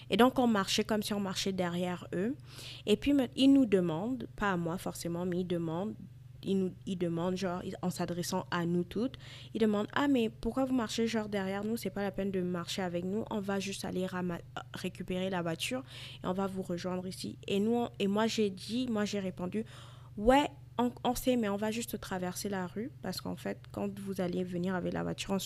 Et 0.10 0.18
donc, 0.18 0.38
on 0.38 0.48
marchait 0.48 0.84
comme 0.84 1.02
si 1.02 1.14
on 1.14 1.22
marchait 1.22 1.54
derrière 1.54 2.08
eux. 2.14 2.36
Et 2.86 2.98
puis, 2.98 3.14
ils 3.38 3.52
nous 3.52 3.66
demandent, 3.66 4.28
pas 4.36 4.52
à 4.52 4.58
moi 4.58 4.78
forcément, 4.78 5.26
mais 5.26 5.40
ils 5.40 5.48
demandent 5.48 5.96
il 6.46 6.60
nous 6.60 6.72
demande, 6.86 7.36
genre, 7.36 7.62
en 7.82 7.90
s'adressant 7.90 8.46
à 8.52 8.66
nous 8.66 8.84
toutes, 8.84 9.18
il 9.54 9.62
demande 9.62 9.88
Ah, 9.94 10.08
mais 10.08 10.30
pourquoi 10.30 10.66
vous 10.66 10.76
marchez, 10.76 11.08
genre, 11.08 11.30
derrière 11.30 11.64
nous? 11.64 11.78
C'est 11.78 11.90
pas 11.90 12.04
la 12.04 12.12
peine 12.12 12.32
de 12.32 12.42
marcher 12.42 12.82
avec 12.82 13.04
nous. 13.04 13.26
On 13.30 13.40
va 13.40 13.60
juste 13.60 13.86
aller 13.86 14.08
récupérer 14.74 15.30
la 15.30 15.42
voiture 15.42 15.84
et 16.24 16.28
on 16.28 16.34
va 16.34 16.48
vous 16.48 16.62
rejoindre 16.62 17.06
ici. 17.08 17.38
Et, 17.48 17.60
nous, 17.60 17.88
et 18.00 18.08
moi, 18.08 18.28
j'ai 18.28 18.50
dit, 18.50 18.88
moi, 18.90 19.06
j'ai 19.06 19.20
répondu 19.20 19.66
Ouais, 20.18 20.50
on, 20.78 21.16
sait, 21.16 21.36
mais 21.36 21.50
on 21.50 21.58
va 21.58 21.72
juste 21.72 22.00
traverser 22.00 22.50
la 22.50 22.68
rue 22.68 22.92
parce 23.02 23.22
qu'en 23.22 23.36
fait, 23.36 23.60
quand 23.72 24.00
vous 24.00 24.22
allez 24.22 24.44
venir 24.44 24.76
avec 24.76 24.94
la 24.94 25.04
voiture, 25.04 25.38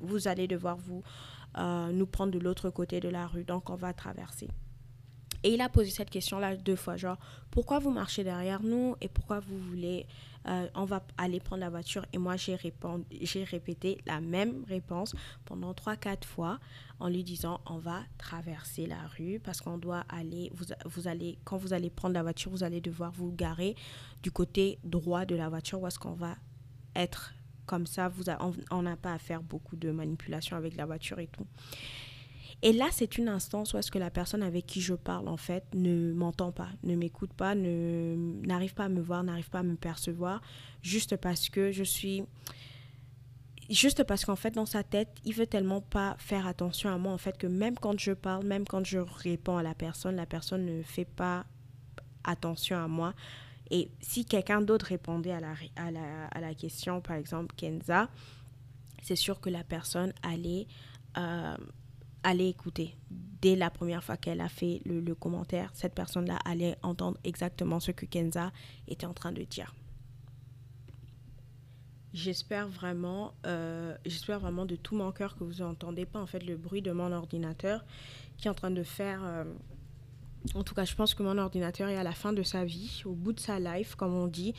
vous 0.00 0.28
allez 0.28 0.48
devoir 0.48 0.76
vous, 0.76 1.02
euh, 1.56 1.90
nous 1.92 2.06
prendre 2.06 2.32
de 2.32 2.38
l'autre 2.38 2.70
côté 2.70 3.00
de 3.00 3.08
la 3.08 3.26
rue. 3.26 3.44
Donc, 3.44 3.70
on 3.70 3.74
va 3.74 3.92
traverser. 3.92 4.48
Et 5.44 5.54
il 5.54 5.60
a 5.60 5.68
posé 5.68 5.90
cette 5.90 6.10
question-là 6.10 6.56
deux 6.56 6.76
fois, 6.76 6.96
genre, 6.96 7.16
pourquoi 7.50 7.78
vous 7.78 7.90
marchez 7.90 8.24
derrière 8.24 8.62
nous 8.62 8.96
et 9.00 9.08
pourquoi 9.08 9.38
vous 9.40 9.58
voulez, 9.58 10.06
euh, 10.46 10.68
on 10.74 10.84
va 10.84 11.02
aller 11.16 11.38
prendre 11.38 11.60
la 11.60 11.70
voiture? 11.70 12.04
Et 12.12 12.18
moi, 12.18 12.34
j'ai, 12.36 12.56
répété 13.44 13.98
la 14.06 14.20
même 14.20 14.64
réponse 14.68 15.14
pendant 15.44 15.74
trois, 15.74 15.96
quatre 15.96 16.26
fois 16.26 16.58
en 16.98 17.08
lui 17.08 17.22
disant, 17.22 17.60
on 17.66 17.78
va 17.78 18.02
traverser 18.18 18.86
la 18.86 19.06
rue 19.16 19.40
parce 19.42 19.60
qu'on 19.60 19.78
doit 19.78 20.04
aller, 20.08 20.50
vous, 20.54 20.66
vous 20.86 21.06
allez, 21.06 21.38
quand 21.44 21.56
vous 21.56 21.72
allez 21.72 21.90
prendre 21.90 22.14
la 22.14 22.22
voiture, 22.22 22.50
vous 22.50 22.64
allez 22.64 22.80
devoir 22.80 23.12
vous 23.12 23.30
garer 23.30 23.76
du 24.22 24.32
côté 24.32 24.78
droit 24.82 25.24
de 25.24 25.36
la 25.36 25.48
voiture 25.48 25.80
où 25.80 25.86
est-ce 25.86 26.00
qu'on 26.00 26.14
va 26.14 26.34
être 26.96 27.32
comme 27.66 27.86
ça. 27.86 28.08
Vous 28.08 28.24
on 28.72 28.82
n'a 28.82 28.96
pas 28.96 29.12
à 29.14 29.18
faire 29.18 29.42
beaucoup 29.42 29.76
de 29.76 29.92
manipulation 29.92 30.56
avec 30.56 30.74
la 30.74 30.86
voiture 30.86 31.20
et 31.20 31.28
tout. 31.28 31.46
Et 32.62 32.72
là, 32.72 32.88
c'est 32.90 33.18
une 33.18 33.28
instance 33.28 33.72
où 33.72 33.78
est-ce 33.78 33.90
que 33.90 33.98
la 33.98 34.10
personne 34.10 34.42
avec 34.42 34.66
qui 34.66 34.80
je 34.80 34.94
parle, 34.94 35.28
en 35.28 35.36
fait, 35.36 35.64
ne 35.74 36.12
m'entend 36.12 36.50
pas, 36.50 36.68
ne 36.82 36.96
m'écoute 36.96 37.32
pas, 37.32 37.54
n'arrive 37.54 38.74
pas 38.74 38.84
à 38.84 38.88
me 38.88 39.00
voir, 39.00 39.22
n'arrive 39.22 39.48
pas 39.48 39.60
à 39.60 39.62
me 39.62 39.76
percevoir, 39.76 40.42
juste 40.82 41.16
parce 41.16 41.48
que 41.48 41.70
je 41.72 41.84
suis... 41.84 42.24
Juste 43.70 44.02
parce 44.04 44.24
qu'en 44.24 44.34
fait, 44.34 44.52
dans 44.52 44.64
sa 44.64 44.82
tête, 44.82 45.10
il 45.26 45.34
veut 45.34 45.46
tellement 45.46 45.82
pas 45.82 46.16
faire 46.18 46.46
attention 46.46 46.88
à 46.88 46.96
moi, 46.96 47.12
en 47.12 47.18
fait, 47.18 47.36
que 47.36 47.46
même 47.46 47.78
quand 47.78 48.00
je 48.00 48.12
parle, 48.12 48.46
même 48.46 48.66
quand 48.66 48.84
je 48.84 48.98
réponds 48.98 49.58
à 49.58 49.62
la 49.62 49.74
personne, 49.74 50.16
la 50.16 50.24
personne 50.24 50.64
ne 50.64 50.82
fait 50.82 51.04
pas 51.04 51.44
attention 52.24 52.78
à 52.78 52.88
moi. 52.88 53.12
Et 53.70 53.90
si 54.00 54.24
quelqu'un 54.24 54.62
d'autre 54.62 54.86
répondait 54.86 55.32
à 55.32 55.40
la, 55.40 55.52
à, 55.76 55.90
la, 55.90 56.26
à 56.28 56.40
la 56.40 56.54
question, 56.54 57.02
par 57.02 57.16
exemple, 57.16 57.54
Kenza, 57.56 58.08
c'est 59.02 59.16
sûr 59.16 59.38
que 59.38 59.50
la 59.50 59.64
personne 59.64 60.14
allait, 60.22 60.66
euh, 61.18 61.56
allait 62.22 62.48
écouter. 62.48 62.96
Dès 63.40 63.54
la 63.54 63.70
première 63.70 64.02
fois 64.02 64.16
qu'elle 64.16 64.40
a 64.40 64.48
fait 64.48 64.80
le, 64.84 65.14
commentaire, 65.14 65.70
cette 65.74 65.94
personne-là 65.94 66.38
allait 66.44 66.76
entendre 66.82 67.18
exactement 67.24 67.78
ce 67.78 67.92
que 67.92 68.04
Kenza 68.04 68.52
était 68.88 69.06
en 69.06 69.14
train 69.14 69.32
de 69.32 69.42
dire. 69.42 69.74
J'espère 72.12 72.68
vraiment, 72.68 73.34
euh, 73.46 73.96
j'espère 74.04 74.40
vraiment 74.40 74.64
de 74.64 74.74
tout 74.74 74.96
mon 74.96 75.12
cœur 75.12 75.36
que 75.36 75.44
vous 75.44 75.62
n'entendez 75.62 76.06
pas 76.06 76.20
en 76.20 76.26
fait 76.26 76.44
le 76.44 76.56
bruit 76.56 76.82
de 76.82 76.90
mon 76.90 77.12
ordinateur 77.12 77.84
qui 78.38 78.48
est 78.48 78.50
en 78.50 78.54
train 78.54 78.70
de 78.70 78.82
faire. 78.82 79.20
Euh, 79.22 79.44
en 80.54 80.64
tout 80.64 80.74
cas, 80.74 80.84
je 80.84 80.94
pense 80.94 81.14
que 81.14 81.22
mon 81.22 81.38
ordinateur 81.38 81.88
est 81.88 81.96
à 81.96 82.02
la 82.02 82.12
fin 82.12 82.32
de 82.32 82.42
sa 82.42 82.64
vie, 82.64 83.02
au 83.04 83.12
bout 83.12 83.32
de 83.32 83.40
sa 83.40 83.60
life, 83.60 83.94
comme 83.94 84.14
on 84.14 84.26
dit, 84.26 84.54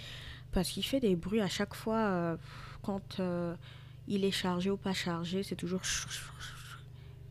parce 0.51 0.69
qu'il 0.69 0.85
fait 0.85 0.99
des 0.99 1.15
bruits 1.15 1.41
à 1.41 1.49
chaque 1.49 1.73
fois 1.73 2.37
quand 2.83 3.19
il 4.07 4.25
est 4.25 4.31
chargé 4.31 4.69
ou 4.69 4.77
pas 4.77 4.93
chargé, 4.93 5.43
c'est 5.43 5.55
toujours 5.55 5.81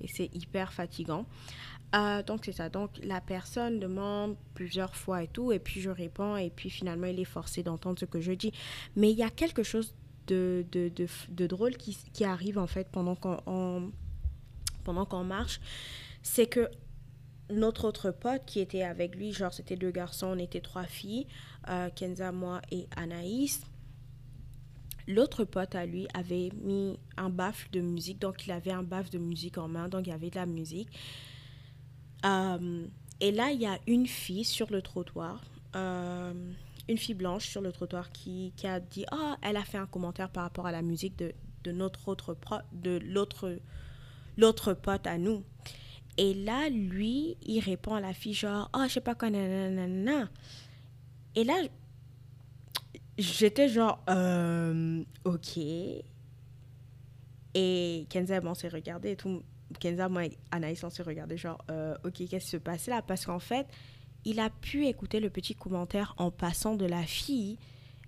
et 0.01 0.09
c'est 0.09 0.31
hyper 0.35 0.73
fatigant. 0.73 1.27
Euh, 1.95 2.23
donc 2.23 2.43
c'est 2.45 2.53
ça. 2.53 2.69
Donc 2.69 2.91
la 3.03 3.21
personne 3.21 3.81
demande 3.81 4.37
plusieurs 4.55 4.95
fois 4.95 5.23
et 5.23 5.29
tout, 5.29 5.53
et 5.53 5.59
puis 5.59 5.81
je 5.81 5.91
réponds, 5.91 6.37
et 6.37 6.51
puis 6.51 6.71
finalement 6.71 7.07
il 7.07 7.19
est 7.19 7.25
forcé 7.25 7.63
d'entendre 7.63 7.99
ce 7.99 8.05
que 8.05 8.21
je 8.21 8.33
dis. 8.33 8.53
Mais 8.97 9.11
il 9.11 9.17
y 9.17 9.23
a 9.23 9.31
quelque 9.31 9.63
chose 9.63 9.95
de, 10.27 10.67
de, 10.71 10.91
de, 11.31 11.47
drôle 11.47 11.77
qui, 11.77 11.97
qui, 12.13 12.25
arrive 12.25 12.59
en 12.59 12.67
fait 12.67 12.89
pendant 12.91 13.15
qu'on 13.15 13.91
pendant 14.85 15.25
marche, 15.25 15.61
c'est 16.23 16.47
que 16.47 16.69
notre 17.51 17.87
autre 17.87 18.11
pote 18.11 18.43
qui 18.45 18.61
était 18.61 18.83
avec 18.83 19.17
lui, 19.17 19.33
genre 19.33 19.55
c'était 19.55 19.77
deux 19.77 19.91
garçons, 19.91 20.27
on 20.27 20.39
était 20.39 20.61
trois 20.61 20.85
filles, 20.85 21.27
euh, 21.69 21.89
Kenza, 21.95 22.31
moi 22.31 22.61
et 22.71 22.87
Anaïs 22.97 23.63
L'autre 25.09 25.45
pote 25.45 25.75
à 25.75 25.87
lui 25.87 26.07
avait 26.13 26.51
mis 26.63 26.99
un 27.17 27.31
baffle 27.31 27.71
de 27.71 27.81
musique, 27.81 28.19
donc 28.19 28.47
il 28.47 28.53
avait 28.53 28.73
un 28.73 28.83
baffle 28.83 29.11
de 29.11 29.19
musique 29.19 29.57
en 29.57 29.67
main, 29.67 29.89
donc 29.89 30.07
il 30.07 30.11
y 30.11 30.13
avait 30.13 30.29
de 30.29 30.37
la 30.37 30.45
musique. 30.45 30.91
Euh, 32.27 32.87
et 33.21 33.33
là, 33.33 33.51
il 33.51 33.59
y 33.59 33.65
a 33.67 33.79
une 33.87 34.07
fille 34.07 34.45
sur 34.45 34.71
le 34.71 34.83
trottoir, 34.83 35.43
euh, 35.77 36.35
une 36.91 36.99
fille 36.99 37.15
blanche 37.15 37.49
sur 37.49 37.63
le 37.63 37.73
trottoir 37.73 38.13
qui, 38.13 38.53
a 38.65 38.81
dit, 38.81 39.07
oh, 39.11 39.33
elle 39.41 39.57
a 39.57 39.65
fait 39.65 39.79
un 39.79 39.87
commentaire 39.87 40.29
par 40.29 40.45
rapport 40.45 40.67
à 40.67 40.73
la 40.73 40.83
musique 40.83 41.17
de, 41.17 41.33
notre 41.73 42.09
autre 42.09 42.35
de 42.73 42.99
l'autre 42.99 43.59
l'autre 44.39 44.73
pote 44.73 45.07
à 45.07 45.19
nous. 45.19 45.43
Et 46.19 46.35
là, 46.35 46.69
lui, 46.69 47.37
il 47.47 47.61
répond 47.61 47.95
à 47.95 48.01
la 48.01 48.13
fille 48.13 48.35
genre, 48.35 48.71
oh, 48.75 48.85
je 48.87 48.95
sais 48.95 49.01
pas 49.01 49.15
quoi, 49.15 49.31
nanana. 49.31 50.29
Et 51.35 51.45
là, 51.45 51.55
J'étais 53.19 53.69
genre, 53.69 54.01
euh, 54.09 55.03
ok. 55.25 55.59
Et 57.55 58.07
Kenza, 58.09 58.41
on 58.45 58.55
s'est 58.55 58.69
regardé 58.69 59.11
et 59.11 59.17
tout. 59.17 59.43
Kenza, 59.81 60.09
moi 60.09 60.27
et 60.27 60.39
Anaïs, 60.53 60.85
on 60.85 60.91
s'est 60.91 61.03
regardé 61.03 61.37
genre, 61.37 61.59
euh, 61.69 61.97
ok, 62.05 62.29
qu'est-ce 62.29 62.45
qui 62.45 62.51
se 62.51 62.57
passe 62.59 62.87
là? 62.87 63.03
Parce 63.03 63.27
qu'en 63.27 63.41
fait, 63.41 63.67
il 64.25 64.39
a 64.39 64.51
pu 64.51 64.87
écouter 64.87 65.19
le 65.19 65.31
petit 65.31 65.57
commentaire 65.57 66.15
en 66.19 66.31
passant 66.31 66.77
de 66.77 66.87
la 66.87 67.03
fille, 67.03 67.59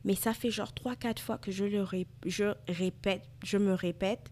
mais 0.05 0.15
ça 0.15 0.33
fait 0.33 0.51
genre 0.51 0.73
3-4 0.73 1.19
fois 1.19 1.39
que 1.39 1.51
je 1.51 1.65
le 1.65 1.85
je 2.25 2.55
répète, 2.69 3.23
je 3.45 3.59
me 3.59 3.75
répète 3.75 4.31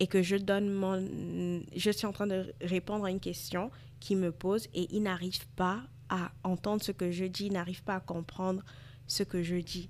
et 0.00 0.06
que 0.06 0.22
je 0.22 0.36
donne 0.36 0.70
mon. 0.70 1.62
Je 1.74 1.90
suis 1.90 2.06
en 2.06 2.12
train 2.12 2.26
de 2.26 2.52
répondre 2.60 3.06
à 3.06 3.10
une 3.10 3.20
question 3.20 3.70
qui 4.00 4.16
me 4.16 4.32
pose 4.32 4.66
et 4.74 4.86
il 4.94 5.02
n'arrive 5.02 5.46
pas 5.56 5.82
à 6.10 6.30
entendre 6.44 6.82
ce 6.82 6.92
que 6.92 7.10
je 7.10 7.24
dis, 7.24 7.46
il 7.46 7.54
n'arrive 7.54 7.82
pas 7.84 7.96
à 7.96 8.00
comprendre 8.00 8.62
ce 9.06 9.22
que 9.22 9.42
je 9.42 9.56
dis 9.56 9.88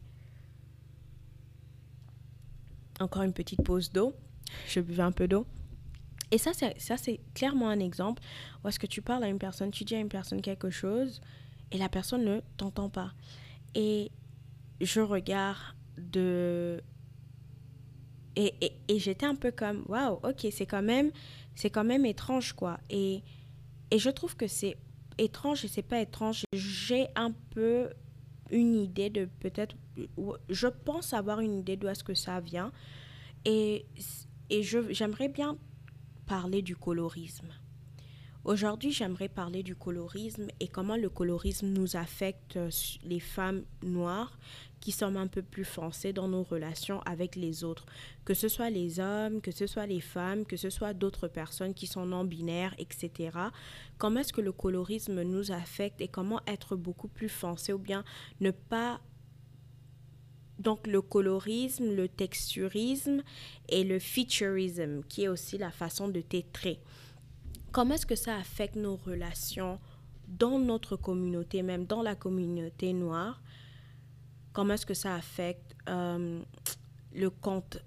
encore 3.01 3.23
une 3.23 3.33
petite 3.33 3.63
pause 3.63 3.91
d'eau. 3.91 4.15
Je 4.69 4.81
buvais 4.81 5.03
un 5.03 5.13
peu 5.13 5.29
d'eau. 5.29 5.47
Et 6.31 6.39
ça, 6.39 6.53
c'est 6.53 7.21
clairement 7.35 7.69
un 7.69 7.81
exemple 7.81 8.23
où 8.63 8.69
est-ce 8.69 8.79
que 8.79 8.87
tu 8.87 9.03
parles 9.03 9.25
à 9.25 9.29
une 9.29 9.39
personne, 9.39 9.71
tu 9.71 9.85
dis 9.85 9.97
à 9.97 9.99
une 9.99 10.09
personne 10.09 10.41
quelque 10.41 10.71
chose 10.71 11.21
et 11.73 11.79
la 11.79 11.89
personne 11.89 12.25
ne 12.25 12.41
t'entend 12.57 12.89
pas. 12.89 13.13
Et 13.75 14.11
je 14.81 15.01
regarde 15.01 15.59
de... 15.99 16.83
Et, 18.37 18.73
j'étais 18.97 19.27
un 19.27 19.35
peu 19.35 19.51
comme, 19.51 19.85
waouh, 19.89 20.19
ok, 20.23 20.47
c'est 20.51 20.65
quand 20.65 20.83
même, 20.83 21.11
quand 21.73 21.85
même 21.85 22.07
étrange, 22.07 22.55
quoi. 22.55 22.79
Et, 22.89 23.23
et 23.91 23.99
je 23.99 24.09
trouve 24.09 24.35
que 24.35 24.47
c'est 24.47 24.79
étrange 25.19 25.65
et 25.65 25.69
c'est 25.69 25.83
pas 25.83 26.01
étrange. 26.01 26.45
J'ai 26.55 27.09
un 27.17 27.33
peu 27.51 27.91
une 28.51 28.75
idée 28.75 29.11
de 29.11 29.29
peut-être, 29.41 29.77
je 30.49 30.67
pense 30.67 31.13
avoir 31.13 31.41
une 31.41 31.59
idée 31.61 31.77
d'où 31.77 31.89
est-ce 31.89 32.05
que 32.05 32.15
ça 32.15 32.41
vient. 32.41 32.73
Et, 33.45 33.87
et 34.51 34.63
j'aimerais 34.63 35.29
bien 35.29 35.57
parler 36.27 36.63
du 36.63 36.77
colorisme. 36.77 37.49
Aujourd'hui, 38.51 38.91
j'aimerais 38.91 39.29
parler 39.29 39.63
du 39.63 39.77
colorisme 39.77 40.49
et 40.59 40.67
comment 40.67 40.97
le 40.97 41.09
colorisme 41.09 41.69
nous 41.69 41.95
affecte 41.95 42.57
euh, 42.57 42.69
les 43.05 43.21
femmes 43.21 43.63
noires 43.85 44.37
qui 44.81 44.91
sommes 44.91 45.17
un 45.17 45.29
peu 45.29 45.41
plus 45.41 45.65
foncées 45.65 46.13
dans 46.13 46.27
nos 46.27 46.43
relations 46.43 47.01
avec 47.03 47.37
les 47.37 47.63
autres, 47.63 47.87
que 48.25 48.35
ce 48.35 48.49
soit 48.49 48.71
les 48.71 48.99
hommes, 48.99 49.41
que 49.41 49.53
ce 49.53 49.69
soit 49.69 49.87
les 49.87 50.01
femmes, 50.01 50.45
que 50.45 50.57
ce 50.57 50.69
soit 50.69 50.95
d'autres 50.95 51.29
personnes 51.29 51.75
qui 51.75 51.87
sont 51.87 52.07
non-binaires, 52.07 52.75
etc. 52.79 53.39
Comment 53.99 54.19
est-ce 54.19 54.33
que 54.33 54.41
le 54.41 54.51
colorisme 54.51 55.23
nous 55.23 55.53
affecte 55.53 56.01
et 56.01 56.09
comment 56.09 56.41
être 56.49 56.75
beaucoup 56.75 57.07
plus 57.07 57.29
foncé 57.29 57.73
ou 57.73 57.79
bien 57.79 58.03
ne 58.41 58.51
pas 58.51 59.01
donc 60.59 60.89
le 60.89 61.01
colorisme, 61.03 61.95
le 61.95 62.09
texturisme 62.09 63.23
et 63.69 63.85
le 63.85 64.01
featurisme, 64.01 65.03
qui 65.09 65.23
est 65.23 65.29
aussi 65.29 65.57
la 65.57 65.71
façon 65.71 66.09
de 66.09 66.21
tétrer. 66.21 66.81
Comment 67.73 67.95
est-ce 67.95 68.07
que 68.07 68.17
ça 68.17 68.37
affecte 68.37 68.77
nos 68.77 68.97
relations 68.97 69.79
dans 70.27 70.59
notre 70.59 70.97
communauté, 70.97 71.63
même 71.63 71.87
dans 71.87 72.03
la 72.03 72.17
communauté 72.17 72.93
noire? 72.93 73.41
Comment 74.53 74.75
est-ce 74.75 74.87
que 74.87 74.95
ça 74.95 75.15
affecte 75.15 75.77
euh, 75.89 76.41
le 77.15 77.31
compte 77.31 77.79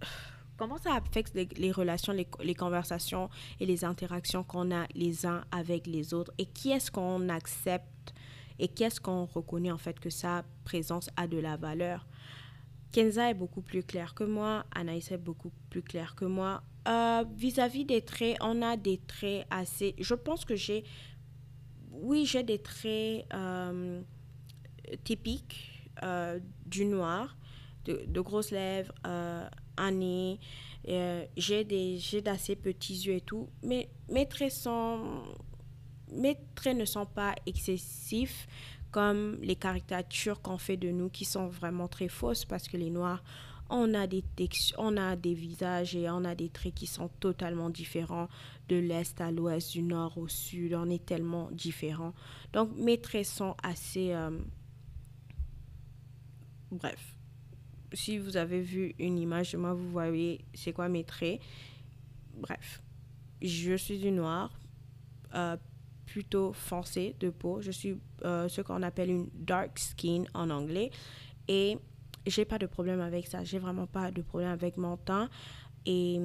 Comment 0.56 0.78
ça 0.78 0.94
affecte 0.94 1.36
les, 1.36 1.72
relations, 1.72 2.14
les, 2.14 2.28
les, 2.42 2.56
conversations 2.56 3.30
et 3.60 3.66
les 3.66 3.84
interactions 3.84 4.44
qu'on 4.44 4.72
a 4.72 4.86
les 4.94 5.26
uns 5.26 5.44
avec 5.52 5.88
les 5.88 6.14
autres? 6.14 6.32
Et 6.38 6.46
qui 6.46 6.72
est-ce 6.72 6.90
qu'on 6.90 7.28
accepte 7.28 8.14
et 8.60 8.70
qui 8.70 8.84
est-ce 8.84 9.02
qu'on 9.02 9.26
reconnaît 9.26 9.72
en 9.72 9.78
fait 9.78 10.00
que 10.00 10.10
sa 10.10 10.46
présence 10.64 11.10
a 11.18 11.28
de 11.28 11.38
la 11.38 11.58
valeur? 11.58 12.06
Kenza 12.94 13.32
est 13.32 13.34
beaucoup 13.34 13.62
plus 13.62 13.84
claire 13.84 14.14
que 14.14 14.24
moi, 14.24 14.66
Anaïs 14.74 15.12
est 15.12 15.18
beaucoup 15.18 15.52
plus 15.72 15.82
claire 15.82 16.16
que 16.16 16.26
moi. 16.26 16.62
Euh, 16.88 17.24
vis-à-vis 17.36 17.86
des 17.86 18.02
traits, 18.02 18.38
on 18.42 18.62
a 18.62 18.76
des 18.76 18.98
traits 18.98 19.46
assez... 19.50 19.96
Je 20.00 20.16
pense 20.16 20.46
que 20.46 20.56
j'ai... 20.56 20.84
Oui, 21.92 22.26
j'ai 22.26 22.44
des 22.44 22.60
traits 22.60 23.26
euh, 23.34 24.02
typiques 25.04 25.90
euh, 26.04 26.40
du 26.66 26.86
noir, 26.86 27.38
de, 27.86 28.22
grosses 28.22 28.52
lèvres, 28.52 28.94
un 29.04 29.92
nez. 29.92 30.40
j'ai 31.38 32.22
d'assez 32.22 32.56
petits 32.56 32.96
yeux 32.96 33.16
et 33.16 33.22
tout. 33.22 33.50
Mais 33.62 33.90
mes 34.10 34.28
traits, 34.28 34.52
sont, 34.52 35.24
mes 36.12 36.38
traits 36.56 36.78
ne 36.78 36.86
sont 36.86 37.06
pas 37.06 37.36
excessifs 37.46 38.48
comme 38.92 39.38
les 39.42 39.56
caricatures 39.56 40.42
qu'on 40.42 40.58
fait 40.58 40.78
de 40.78 40.90
nous 40.90 41.10
qui 41.10 41.26
sont 41.26 41.48
vraiment 41.48 41.88
très 41.88 42.10
fausses 42.10 42.46
parce 42.46 42.68
que 42.68 42.78
les 42.78 42.90
noirs 42.90 43.24
on 43.74 43.96
a 43.96 44.06
des 44.06 44.24
on 44.78 44.98
a 44.98 45.16
des 45.16 45.34
visages 45.34 45.96
et 45.96 46.08
on 46.08 46.24
a 46.26 46.36
des 46.36 46.50
traits 46.50 46.76
qui 46.76 46.86
sont 46.86 47.10
totalement 47.20 47.72
différents 47.72 48.30
de 48.70 48.76
l'est 48.76 49.20
à 49.20 49.32
l'ouest, 49.32 49.72
du 49.72 49.82
nord 49.82 50.18
au 50.20 50.28
sud. 50.28 50.76
On 50.76 50.90
est 50.92 51.04
tellement 51.04 51.50
différents. 51.52 52.14
Donc 52.54 52.70
mes 52.78 53.00
traits 53.02 53.26
sont 53.26 53.56
assez 53.64 54.14
euh, 54.14 54.30
bref. 56.72 57.18
Si 57.94 58.20
vous 58.20 58.38
avez 58.38 58.62
vu 58.62 58.94
une 59.00 59.18
image 59.18 59.54
de 59.54 59.58
moi, 59.58 59.74
vous 59.74 59.90
voyez 59.90 60.46
c'est 60.54 60.72
quoi 60.72 60.88
mes 60.88 61.04
traits. 61.04 61.42
Bref, 62.36 62.84
je 63.42 63.76
suis 63.76 63.98
du 63.98 64.12
noir, 64.12 64.52
euh, 65.34 65.58
plutôt 66.06 66.54
foncé 66.54 67.16
de 67.20 67.32
peau. 67.32 67.60
Je 67.62 67.72
suis 67.72 67.98
euh, 68.24 68.48
ce 68.48 68.62
qu'on 68.62 68.84
appelle 68.84 69.10
une 69.10 69.30
dark 69.34 69.80
skin 69.80 70.26
en 70.36 70.52
anglais. 70.52 70.92
Et 71.48 71.80
j'ai 72.26 72.46
pas 72.46 72.58
de 72.58 72.66
problème 72.66 73.02
avec 73.02 73.28
ça. 73.28 73.44
J'ai 73.44 73.60
vraiment 73.60 73.88
pas 73.88 74.12
de 74.12 74.22
problème 74.22 74.52
avec 74.52 74.78
mon 74.78 74.98
teint. 74.98 75.30
Et 75.86 76.20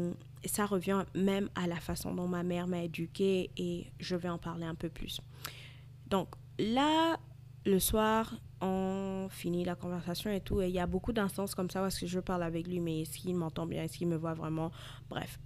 ça 0.44 0.66
revient 0.66 1.04
même 1.14 1.48
à 1.54 1.66
la 1.66 1.80
façon 1.80 2.14
dont 2.14 2.28
ma 2.28 2.42
mère 2.42 2.68
m'a 2.68 2.82
éduquée 2.82 3.50
et 3.56 3.90
je 3.98 4.14
vais 4.14 4.28
en 4.28 4.38
parler 4.38 4.66
un 4.66 4.76
peu 4.76 4.88
plus. 4.88 5.20
Donc 6.06 6.28
là, 6.58 7.18
le 7.66 7.80
soir, 7.80 8.34
on 8.60 9.28
finit 9.30 9.64
la 9.64 9.74
conversation 9.74 10.30
et 10.30 10.40
tout. 10.40 10.60
Et 10.60 10.68
il 10.68 10.74
y 10.74 10.78
a 10.78 10.86
beaucoup 10.86 11.12
d'instances 11.12 11.54
comme 11.54 11.70
ça 11.70 11.80
parce 11.80 11.98
que 11.98 12.06
je 12.06 12.20
parle 12.20 12.42
avec 12.42 12.66
lui, 12.66 12.80
mais 12.80 13.02
est-ce 13.02 13.18
qu'il 13.18 13.34
m'entend 13.34 13.66
bien 13.66 13.82
Est-ce 13.82 13.98
qu'il 13.98 14.08
me 14.08 14.16
voit 14.16 14.34
vraiment? 14.34 14.70
Bref. 15.10 15.38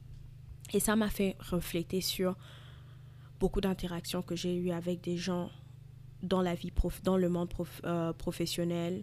Et 0.75 0.81
ça 0.81 0.97
m'a 0.97 1.09
fait 1.09 1.37
refléter 1.39 2.01
sur 2.01 2.37
beaucoup 3.41 3.61
d'interactions 3.61 4.23
que 4.23 4.37
j'ai 4.37 4.55
eues 4.55 4.71
avec 4.71 5.01
des 5.01 5.17
gens 5.17 5.51
dans 6.23 6.41
la 6.41 6.55
vie 6.55 6.71
prof, 6.71 7.03
dans 7.03 7.17
le 7.17 7.29
monde 7.29 7.53
euh, 7.85 8.13
professionnel, 8.13 9.03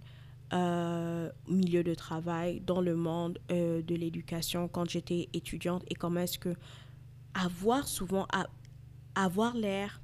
euh, 0.52 1.32
milieu 1.48 1.84
de 1.84 1.94
travail, 1.94 2.60
dans 2.62 2.82
le 2.82 2.96
monde 2.96 3.40
euh, 3.52 3.82
de 3.82 3.96
l'éducation 3.96 4.68
quand 4.68 4.90
j'étais 4.90 5.30
étudiante 5.34 5.84
et 5.90 5.96
comment 5.96 6.22
est-ce 6.22 6.40
que 6.40 6.56
avoir 7.34 7.88
souvent 7.88 8.28
avoir 9.16 9.56
l'air 9.56 10.02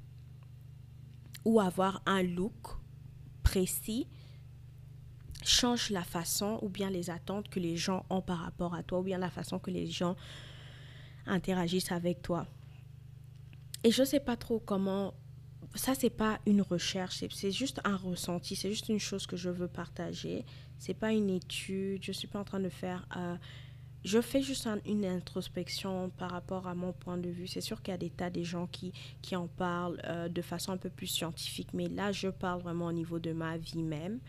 ou 1.45 1.59
avoir 1.59 2.01
un 2.05 2.21
look 2.21 2.77
précis 3.43 4.07
change 5.43 5.89
la 5.89 6.03
façon 6.03 6.59
ou 6.61 6.69
bien 6.69 6.89
les 6.89 7.09
attentes 7.09 7.49
que 7.49 7.59
les 7.59 7.77
gens 7.77 8.05
ont 8.09 8.21
par 8.21 8.39
rapport 8.39 8.73
à 8.73 8.83
toi 8.83 8.99
ou 8.99 9.03
bien 9.03 9.17
la 9.17 9.29
façon 9.29 9.59
que 9.59 9.71
les 9.71 9.87
gens 9.87 10.15
interagissent 11.25 11.91
avec 11.91 12.21
toi. 12.21 12.47
Et 13.83 13.91
je 13.91 14.01
ne 14.01 14.07
sais 14.07 14.19
pas 14.19 14.35
trop 14.35 14.59
comment 14.59 15.13
ça 15.75 15.94
c'est 15.96 16.10
pas 16.10 16.39
une 16.46 16.62
recherche, 16.62 17.24
c'est 17.32 17.51
juste 17.51 17.82
un 17.84 17.96
ressenti, 17.98 18.55
c'est 18.55 18.70
juste 18.70 18.89
une 18.89 19.00
chose 19.00 19.27
que 19.27 19.38
je 19.38 19.50
veux 19.50 19.67
partager. 19.67 20.46
C'est 20.77 20.94
pas 20.94 21.12
une 21.12 21.29
étude, 21.29 22.03
je 22.03 22.12
suis 22.12 22.27
pas 22.27 22.39
en 22.39 22.44
train 22.44 22.60
de 22.60 22.70
faire 22.70 23.08
euh, 23.15 23.36
je 24.05 24.22
fais 24.22 24.44
juste 24.44 24.70
une 24.86 25.03
introspection 25.03 26.12
par 26.12 26.29
rapport 26.29 26.67
à 26.67 26.75
mon 26.75 26.94
point 26.94 27.17
de 27.17 27.27
vue. 27.27 27.48
C'est 27.48 27.60
sûr 27.60 27.82
qu'il 27.82 27.91
y 27.91 27.96
a 27.96 27.98
des 27.98 28.12
tas 28.12 28.29
de 28.29 28.44
gens 28.44 28.67
qui, 28.67 28.94
qui 29.24 29.36
en 29.36 29.48
parlent 29.48 30.00
euh, 30.05 30.29
de 30.29 30.41
façon 30.44 30.72
un 30.72 30.77
peu 30.77 30.91
plus 30.91 31.08
scientifique, 31.08 31.70
mais 31.74 31.89
là, 31.89 32.12
je 32.12 32.27
parle 32.27 32.62
vraiment 32.62 32.86
au 32.86 32.91
niveau 32.91 33.17
de 33.17 33.34
ma 33.34 33.58
vie 33.58 33.82
même. 33.82 34.20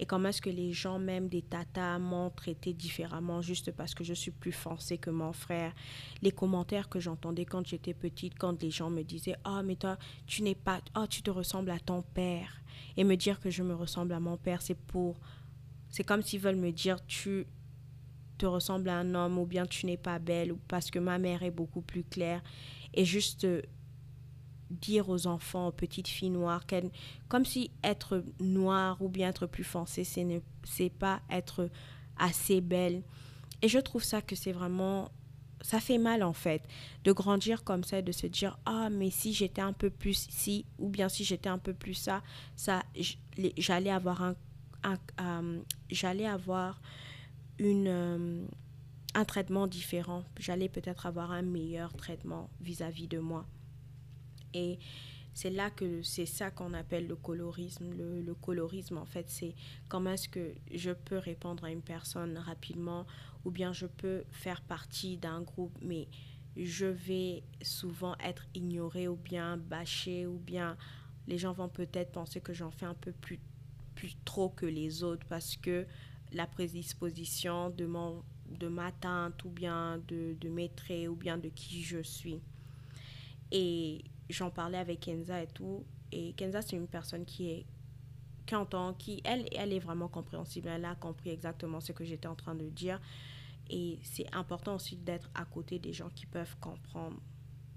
Et 0.00 0.06
comment 0.06 0.30
est-ce 0.30 0.40
que 0.40 0.48
les 0.48 0.72
gens, 0.72 0.98
même 0.98 1.28
des 1.28 1.42
tatas, 1.42 1.98
m'ont 1.98 2.30
traité 2.30 2.72
différemment 2.72 3.42
juste 3.42 3.70
parce 3.70 3.94
que 3.94 4.02
je 4.02 4.14
suis 4.14 4.30
plus 4.30 4.50
foncée 4.50 4.96
que 4.96 5.10
mon 5.10 5.34
frère? 5.34 5.74
Les 6.22 6.32
commentaires 6.32 6.88
que 6.88 6.98
j'entendais 6.98 7.44
quand 7.44 7.66
j'étais 7.66 7.92
petite, 7.92 8.38
quand 8.38 8.62
les 8.62 8.70
gens 8.70 8.88
me 8.88 9.02
disaient 9.02 9.36
oh, 9.46 9.60
mais 9.62 9.76
toi, 9.76 9.98
tu 10.26 10.42
n'es 10.42 10.54
pas. 10.54 10.80
Oh, 10.96 11.04
tu 11.06 11.20
te 11.20 11.30
ressembles 11.30 11.70
à 11.70 11.78
ton 11.78 12.00
père. 12.00 12.62
Et 12.96 13.04
me 13.04 13.14
dire 13.14 13.40
que 13.40 13.50
je 13.50 13.62
me 13.62 13.74
ressemble 13.74 14.14
à 14.14 14.20
mon 14.20 14.38
père, 14.38 14.62
c'est 14.62 14.74
pour. 14.74 15.20
C'est 15.90 16.04
comme 16.04 16.22
s'ils 16.22 16.40
veulent 16.40 16.56
me 16.56 16.72
dire 16.72 17.04
Tu 17.04 17.46
te 18.38 18.46
ressembles 18.46 18.88
à 18.88 18.96
un 18.96 19.14
homme 19.14 19.38
ou 19.38 19.44
bien 19.44 19.66
tu 19.66 19.84
n'es 19.84 19.98
pas 19.98 20.18
belle 20.18 20.50
ou 20.52 20.58
parce 20.66 20.90
que 20.90 20.98
ma 20.98 21.18
mère 21.18 21.42
est 21.42 21.50
beaucoup 21.50 21.82
plus 21.82 22.04
claire. 22.04 22.42
Et 22.94 23.04
juste 23.04 23.44
euh, 23.44 23.60
dire 24.70 25.08
aux 25.08 25.26
enfants, 25.26 25.68
aux 25.68 25.72
petites 25.72 26.08
filles 26.08 26.30
noires, 26.30 26.64
comme 27.28 27.44
si 27.44 27.70
être 27.82 28.24
noire 28.40 29.00
ou 29.00 29.08
bien 29.08 29.28
être 29.28 29.46
plus 29.46 29.64
foncée, 29.64 30.04
c'est 30.04 30.24
ne 30.24 30.40
c'est 30.64 30.90
pas 30.90 31.20
être 31.30 31.68
assez 32.16 32.60
belle. 32.60 33.02
Et 33.62 33.68
je 33.68 33.78
trouve 33.78 34.02
ça 34.04 34.22
que 34.22 34.36
c'est 34.36 34.52
vraiment 34.52 35.10
ça 35.62 35.78
fait 35.78 35.98
mal 35.98 36.22
en 36.22 36.32
fait 36.32 36.62
de 37.04 37.12
grandir 37.12 37.64
comme 37.64 37.84
ça 37.84 37.98
et 37.98 38.02
de 38.02 38.12
se 38.12 38.26
dire 38.26 38.58
ah 38.64 38.88
mais 38.88 39.10
si 39.10 39.34
j'étais 39.34 39.60
un 39.60 39.74
peu 39.74 39.90
plus 39.90 40.26
si 40.30 40.64
ou 40.78 40.88
bien 40.88 41.10
si 41.10 41.22
j'étais 41.22 41.50
un 41.50 41.58
peu 41.58 41.74
plus 41.74 41.92
ça 41.92 42.22
ça 42.56 42.82
j'allais 43.58 43.90
avoir 43.90 44.22
un, 44.22 44.34
un 44.84 44.98
euh, 45.20 45.60
j'allais 45.90 46.26
avoir 46.26 46.80
une, 47.60 47.88
euh, 47.88 48.46
un 49.14 49.24
traitement 49.24 49.66
différent. 49.66 50.24
J'allais 50.38 50.68
peut-être 50.68 51.06
avoir 51.06 51.30
un 51.30 51.42
meilleur 51.42 51.92
traitement 51.94 52.48
vis-à-vis 52.60 53.08
de 53.08 53.18
moi. 53.18 53.46
Et 54.54 54.78
c'est 55.34 55.50
là 55.50 55.70
que 55.70 56.02
c'est 56.02 56.26
ça 56.26 56.50
qu'on 56.50 56.74
appelle 56.74 57.06
le 57.06 57.16
colorisme. 57.16 57.90
Le, 57.94 58.34
colorisme, 58.34 58.98
en 58.98 59.06
fait, 59.06 59.30
c'est 59.30 59.54
comment 59.88 60.10
est-ce 60.12 60.28
que 60.28 60.54
je 60.72 60.90
peux 60.90 61.18
répondre 61.18 61.64
à 61.64 61.70
une 61.70 61.82
personne 61.82 62.36
rapidement 62.38 63.06
ou 63.44 63.50
bien 63.50 63.72
je 63.72 63.86
peux 63.86 64.24
faire 64.30 64.60
partie 64.60 65.16
d'un 65.16 65.40
groupe, 65.40 65.76
mais 65.80 66.08
je 66.56 66.86
vais 66.86 67.42
souvent 67.62 68.16
être 68.18 68.44
ignoré 68.54 69.08
ou 69.08 69.16
bien 69.16 69.56
bâché 69.56 70.26
ou 70.26 70.36
bien 70.36 70.76
les 71.26 71.38
gens 71.38 71.52
vont 71.52 71.68
peut-être 71.68 72.12
penser 72.12 72.40
que 72.40 72.52
j'en 72.52 72.70
fais 72.70 72.86
un 72.86 72.94
peu 72.94 73.12
plus, 73.12 73.38
plus 73.94 74.16
trop 74.24 74.48
que 74.48 74.66
les 74.66 75.02
autres 75.04 75.24
parce 75.28 75.56
que 75.56 75.86
la 76.32 76.46
prédisposition 76.46 77.70
de, 77.70 77.86
mon, 77.86 78.22
de 78.58 78.68
ma 78.68 78.92
tante 78.92 79.44
ou 79.44 79.48
bien 79.48 80.02
de, 80.08 80.36
de 80.40 80.48
mes 80.48 80.68
traits 80.68 81.08
ou 81.08 81.14
bien 81.14 81.38
de 81.38 81.48
qui 81.48 81.82
je 81.82 82.02
suis. 82.02 82.40
Et 83.52 84.04
j'en 84.30 84.50
parlais 84.50 84.78
avec 84.78 85.00
Kenza 85.00 85.42
et 85.42 85.46
tout. 85.46 85.84
Et 86.12 86.32
Kenza, 86.34 86.62
c'est 86.62 86.76
une 86.76 86.88
personne 86.88 87.24
qui 87.24 87.50
est 87.50 87.66
qui 88.46 88.56
qui, 88.98 89.20
elle, 89.24 89.46
elle 89.52 89.72
est 89.72 89.78
vraiment 89.78 90.08
compréhensible. 90.08 90.68
Elle 90.68 90.84
a 90.84 90.96
compris 90.96 91.30
exactement 91.30 91.80
ce 91.80 91.92
que 91.92 92.04
j'étais 92.04 92.26
en 92.26 92.34
train 92.34 92.54
de 92.54 92.68
dire. 92.68 93.00
Et 93.68 94.00
c'est 94.02 94.26
important 94.34 94.74
aussi 94.74 94.96
d'être 94.96 95.30
à 95.34 95.44
côté 95.44 95.78
des 95.78 95.92
gens 95.92 96.08
qui 96.10 96.26
peuvent 96.26 96.56
comprendre 96.58 97.20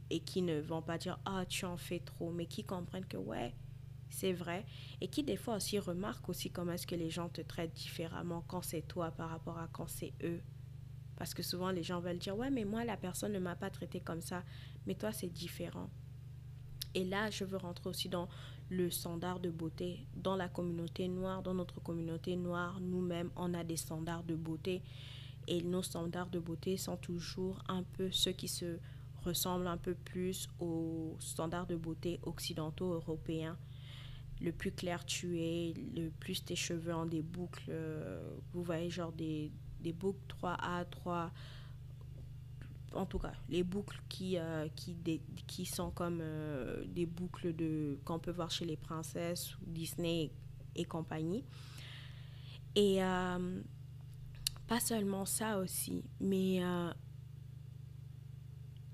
et 0.10 0.20
qui 0.20 0.42
ne 0.42 0.60
vont 0.60 0.82
pas 0.82 0.98
dire 0.98 1.20
Ah, 1.26 1.46
tu 1.48 1.66
en 1.66 1.78
fais 1.78 2.00
trop, 2.00 2.32
mais 2.32 2.48
qui 2.48 2.64
comprennent 2.64 3.06
que, 3.06 3.18
ouais, 3.18 3.54
c'est 4.10 4.34
vrai, 4.34 4.66
et 5.02 5.08
qui 5.08 5.24
des 5.24 5.38
fois 5.38 5.56
aussi 5.56 5.80
remarque 5.80 6.28
aussi 6.30 6.50
comment 6.52 6.72
est-ce 6.74 6.88
que 6.88 6.96
les 6.96 7.10
gens 7.10 7.30
te 7.30 7.42
traitent 7.42 7.74
différemment 7.74 8.44
quand 8.48 8.62
c'est 8.62 8.84
toi 8.84 9.12
par 9.12 9.30
rapport 9.30 9.58
à 9.58 9.68
quand 9.68 9.88
c'est 9.88 10.14
eux. 10.24 10.42
Parce 11.16 11.34
que 11.34 11.44
souvent 11.44 11.70
les 11.70 11.84
gens 11.84 12.00
veulent 12.00 12.20
dire, 12.20 12.36
ouais, 12.36 12.50
mais 12.50 12.66
moi 12.66 12.84
la 12.86 12.98
personne 12.98 13.34
ne 13.34 13.40
m'a 13.40 13.56
pas 13.56 13.70
traité 13.70 14.00
comme 14.00 14.22
ça, 14.22 14.44
mais 14.86 14.96
toi 14.96 15.12
c'est 15.12 15.32
différent. 15.32 15.90
Et 16.96 17.04
là, 17.04 17.30
je 17.30 17.44
veux 17.44 17.58
rentrer 17.58 17.90
aussi 17.90 18.10
dans 18.10 18.28
le 18.70 18.90
standard 18.90 19.40
de 19.40 19.50
beauté. 19.50 20.06
Dans 20.16 20.36
la 20.36 20.48
communauté 20.48 21.08
noire, 21.08 21.42
dans 21.42 21.54
notre 21.54 21.80
communauté 21.82 22.36
noire, 22.36 22.80
nous-mêmes, 22.80 23.30
on 23.36 23.54
a 23.54 23.64
des 23.64 23.78
standards 23.78 24.24
de 24.24 24.36
beauté. 24.36 24.82
Et 25.48 25.62
nos 25.62 25.82
standards 25.82 26.30
de 26.30 26.40
beauté 26.40 26.78
sont 26.78 26.98
toujours 26.98 27.62
un 27.68 27.84
peu 27.84 28.12
ceux 28.12 28.32
qui 28.32 28.48
se 28.48 28.78
ressemblent 29.24 29.68
un 29.68 29.78
peu 29.78 29.94
plus 29.94 30.48
aux 30.60 31.16
standards 31.20 31.68
de 31.68 31.76
beauté 31.76 32.20
occidentaux 32.24 32.94
européens 32.94 33.58
le 34.44 34.52
plus 34.52 34.72
clair 34.72 35.06
tu 35.06 35.40
es, 35.40 35.74
le 35.96 36.10
plus 36.10 36.44
tes 36.44 36.56
cheveux 36.56 36.94
ont 36.94 37.06
des 37.06 37.22
boucles, 37.22 37.70
euh, 37.70 38.36
vous 38.54 38.64
voyez, 38.64 38.90
genre 38.90 39.14
des, 39.14 39.52
des 39.80 39.94
boucles 39.94 40.20
3A, 40.28 40.86
3 40.90 41.32
en 42.94 43.06
tout 43.06 43.20
cas, 43.20 43.34
les 43.50 43.64
boucles 43.64 44.02
qui, 44.10 44.38
euh, 44.38 44.68
qui, 44.76 44.96
qui 45.48 45.66
sont 45.66 45.92
comme 45.92 46.20
euh, 46.22 46.84
des 46.88 47.06
boucles 47.06 47.56
de 47.56 48.00
qu'on 48.06 48.20
peut 48.20 48.32
voir 48.32 48.52
chez 48.52 48.66
les 48.66 48.78
princesses, 48.78 49.56
Disney 49.62 50.32
et, 50.76 50.86
compagnie. 50.86 51.44
Et 52.76 53.00
pas 54.68 54.80
seulement 54.80 55.26
ça 55.26 55.60
aussi, 55.60 56.04
mais 56.20 56.62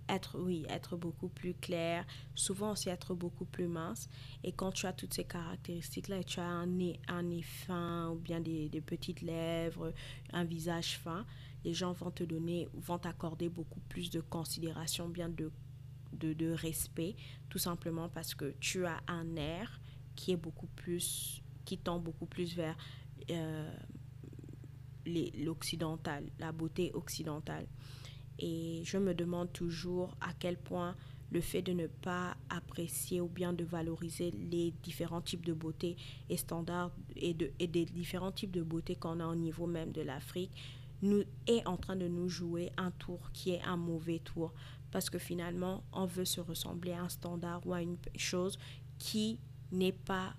être, 0.10 0.38
oui, 0.40 0.66
être 0.70 0.98
beaucoup 0.98 1.30
plus 1.30 1.54
clair, 1.54 2.06
souvent 2.36 2.72
aussi 2.72 2.90
être 2.90 3.14
beaucoup 3.14 3.46
plus 3.46 3.68
mince. 3.68 4.10
Et 4.44 4.52
quand 4.52 4.72
tu 4.72 4.86
as 4.86 4.94
toutes 4.94 5.14
ces 5.14 5.24
caractéristiques-là 5.24 6.20
et 6.20 6.24
tu 6.24 6.40
as 6.40 6.46
un 6.46 6.66
nez, 6.66 7.00
un 7.08 7.24
nez 7.24 7.42
fin 7.42 8.10
ou 8.10 8.16
bien 8.16 8.40
des, 8.40 8.70
petites 8.86 9.22
lèvres, 9.22 9.94
un 10.34 10.44
visage 10.44 10.98
fin, 10.98 11.26
les 11.64 11.74
gens 11.74 11.92
vont 11.94 12.12
te 12.12 12.24
donner, 12.24 12.68
vont 12.74 12.98
t'accorder 12.98 13.50
beaucoup 13.50 13.80
plus 13.82 14.10
de 14.10 14.22
considération, 14.22 15.10
bien 15.10 15.30
de, 15.30 15.52
de, 16.14 16.52
respect, 16.52 17.16
tout 17.50 17.58
simplement 17.58 18.10
parce 18.10 18.34
que 18.36 18.54
tu 18.60 18.86
as 18.86 19.02
un 19.08 19.36
air 19.36 19.82
qui 20.16 20.32
est 20.32 20.38
beaucoup 20.38 20.68
plus, 20.68 21.42
qui 21.66 21.78
tend 21.78 22.00
beaucoup 22.00 22.26
plus 22.26 22.56
vers 22.56 22.76
euh, 23.30 23.72
l'occidental, 25.06 26.26
la 26.40 26.52
beauté 26.52 26.92
occidentale. 26.94 27.68
Et 28.38 28.82
je 28.86 28.98
me 28.98 29.14
demande 29.14 29.52
toujours 29.52 30.16
à 30.22 30.34
quel 30.34 30.58
point 30.58 30.96
le 31.32 31.42
fait 31.42 31.62
de 31.62 31.74
ne 31.74 31.88
pas 31.88 32.36
apprécier 32.50 33.22
ou 33.22 33.28
bien 33.28 33.54
de 33.54 33.64
valoriser 33.64 34.32
les 34.32 34.72
différents 34.84 35.22
types 35.22 35.46
de 35.46 35.54
beauté 35.54 35.96
et 36.30 36.38
standards 36.38 36.92
et, 37.16 37.34
de, 37.34 37.52
et 37.60 37.68
des 37.68 37.86
différents 37.86 38.32
types 38.32 38.52
de 38.52 38.64
beauté 38.64 38.96
qu'on 38.96 39.20
a 39.20 39.28
au 39.28 39.36
niveau 39.36 39.68
même 39.68 39.92
de 39.92 40.02
l'Afrique 40.02 40.52
est 41.48 41.66
en 41.66 41.78
train 41.78 41.96
de 41.96 42.08
nous 42.08 42.30
jouer 42.30 42.72
un 42.78 42.92
tour 42.92 43.32
qui 43.34 43.52
est 43.52 43.62
un 43.64 43.78
mauvais 43.78 44.20
tour. 44.20 44.54
Parce 44.92 45.10
que 45.10 45.20
finalement 45.20 45.84
on 45.94 46.06
veut 46.06 46.26
se 46.26 46.42
ressembler 46.42 46.94
à 46.94 47.04
un 47.04 47.10
standard 47.10 47.66
ou 47.66 47.74
à 47.74 47.82
une 47.82 47.98
chose 48.16 48.58
qui 48.98 49.40
n'est 49.72 49.94
pas 49.94 50.34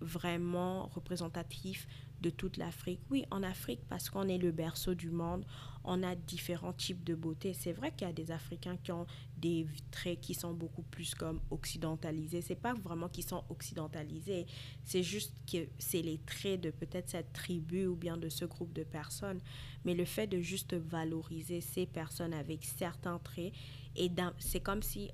vraiment 0.00 0.86
représentatif 0.86 1.86
de 2.20 2.30
toute 2.30 2.56
l'Afrique. 2.56 3.00
Oui, 3.10 3.24
en 3.30 3.42
Afrique, 3.42 3.80
parce 3.88 4.10
qu'on 4.10 4.28
est 4.28 4.38
le 4.38 4.52
berceau 4.52 4.94
du 4.94 5.10
monde, 5.10 5.44
on 5.84 6.02
a 6.02 6.14
différents 6.14 6.72
types 6.72 7.02
de 7.04 7.14
beauté. 7.14 7.54
C'est 7.54 7.72
vrai 7.72 7.90
qu'il 7.92 8.06
y 8.06 8.10
a 8.10 8.12
des 8.12 8.30
Africains 8.30 8.76
qui 8.76 8.92
ont 8.92 9.06
des 9.38 9.66
traits 9.90 10.20
qui 10.20 10.34
sont 10.34 10.52
beaucoup 10.52 10.82
plus 10.82 11.14
comme 11.14 11.40
occidentalisés. 11.50 12.42
C'est 12.42 12.54
pas 12.54 12.74
vraiment 12.74 13.08
qu'ils 13.08 13.24
sont 13.24 13.44
occidentalisés, 13.48 14.46
c'est 14.84 15.02
juste 15.02 15.34
que 15.50 15.66
c'est 15.78 16.02
les 16.02 16.18
traits 16.18 16.60
de 16.60 16.70
peut-être 16.70 17.08
cette 17.08 17.32
tribu 17.32 17.86
ou 17.86 17.96
bien 17.96 18.16
de 18.16 18.28
ce 18.28 18.44
groupe 18.44 18.72
de 18.72 18.84
personnes. 18.84 19.40
Mais 19.84 19.94
le 19.94 20.04
fait 20.04 20.26
de 20.26 20.40
juste 20.40 20.74
valoriser 20.74 21.60
ces 21.60 21.86
personnes 21.86 22.34
avec 22.34 22.64
certains 22.64 23.18
traits, 23.18 23.52
et 23.96 24.10
c'est 24.38 24.60
comme 24.60 24.82
si 24.82 25.10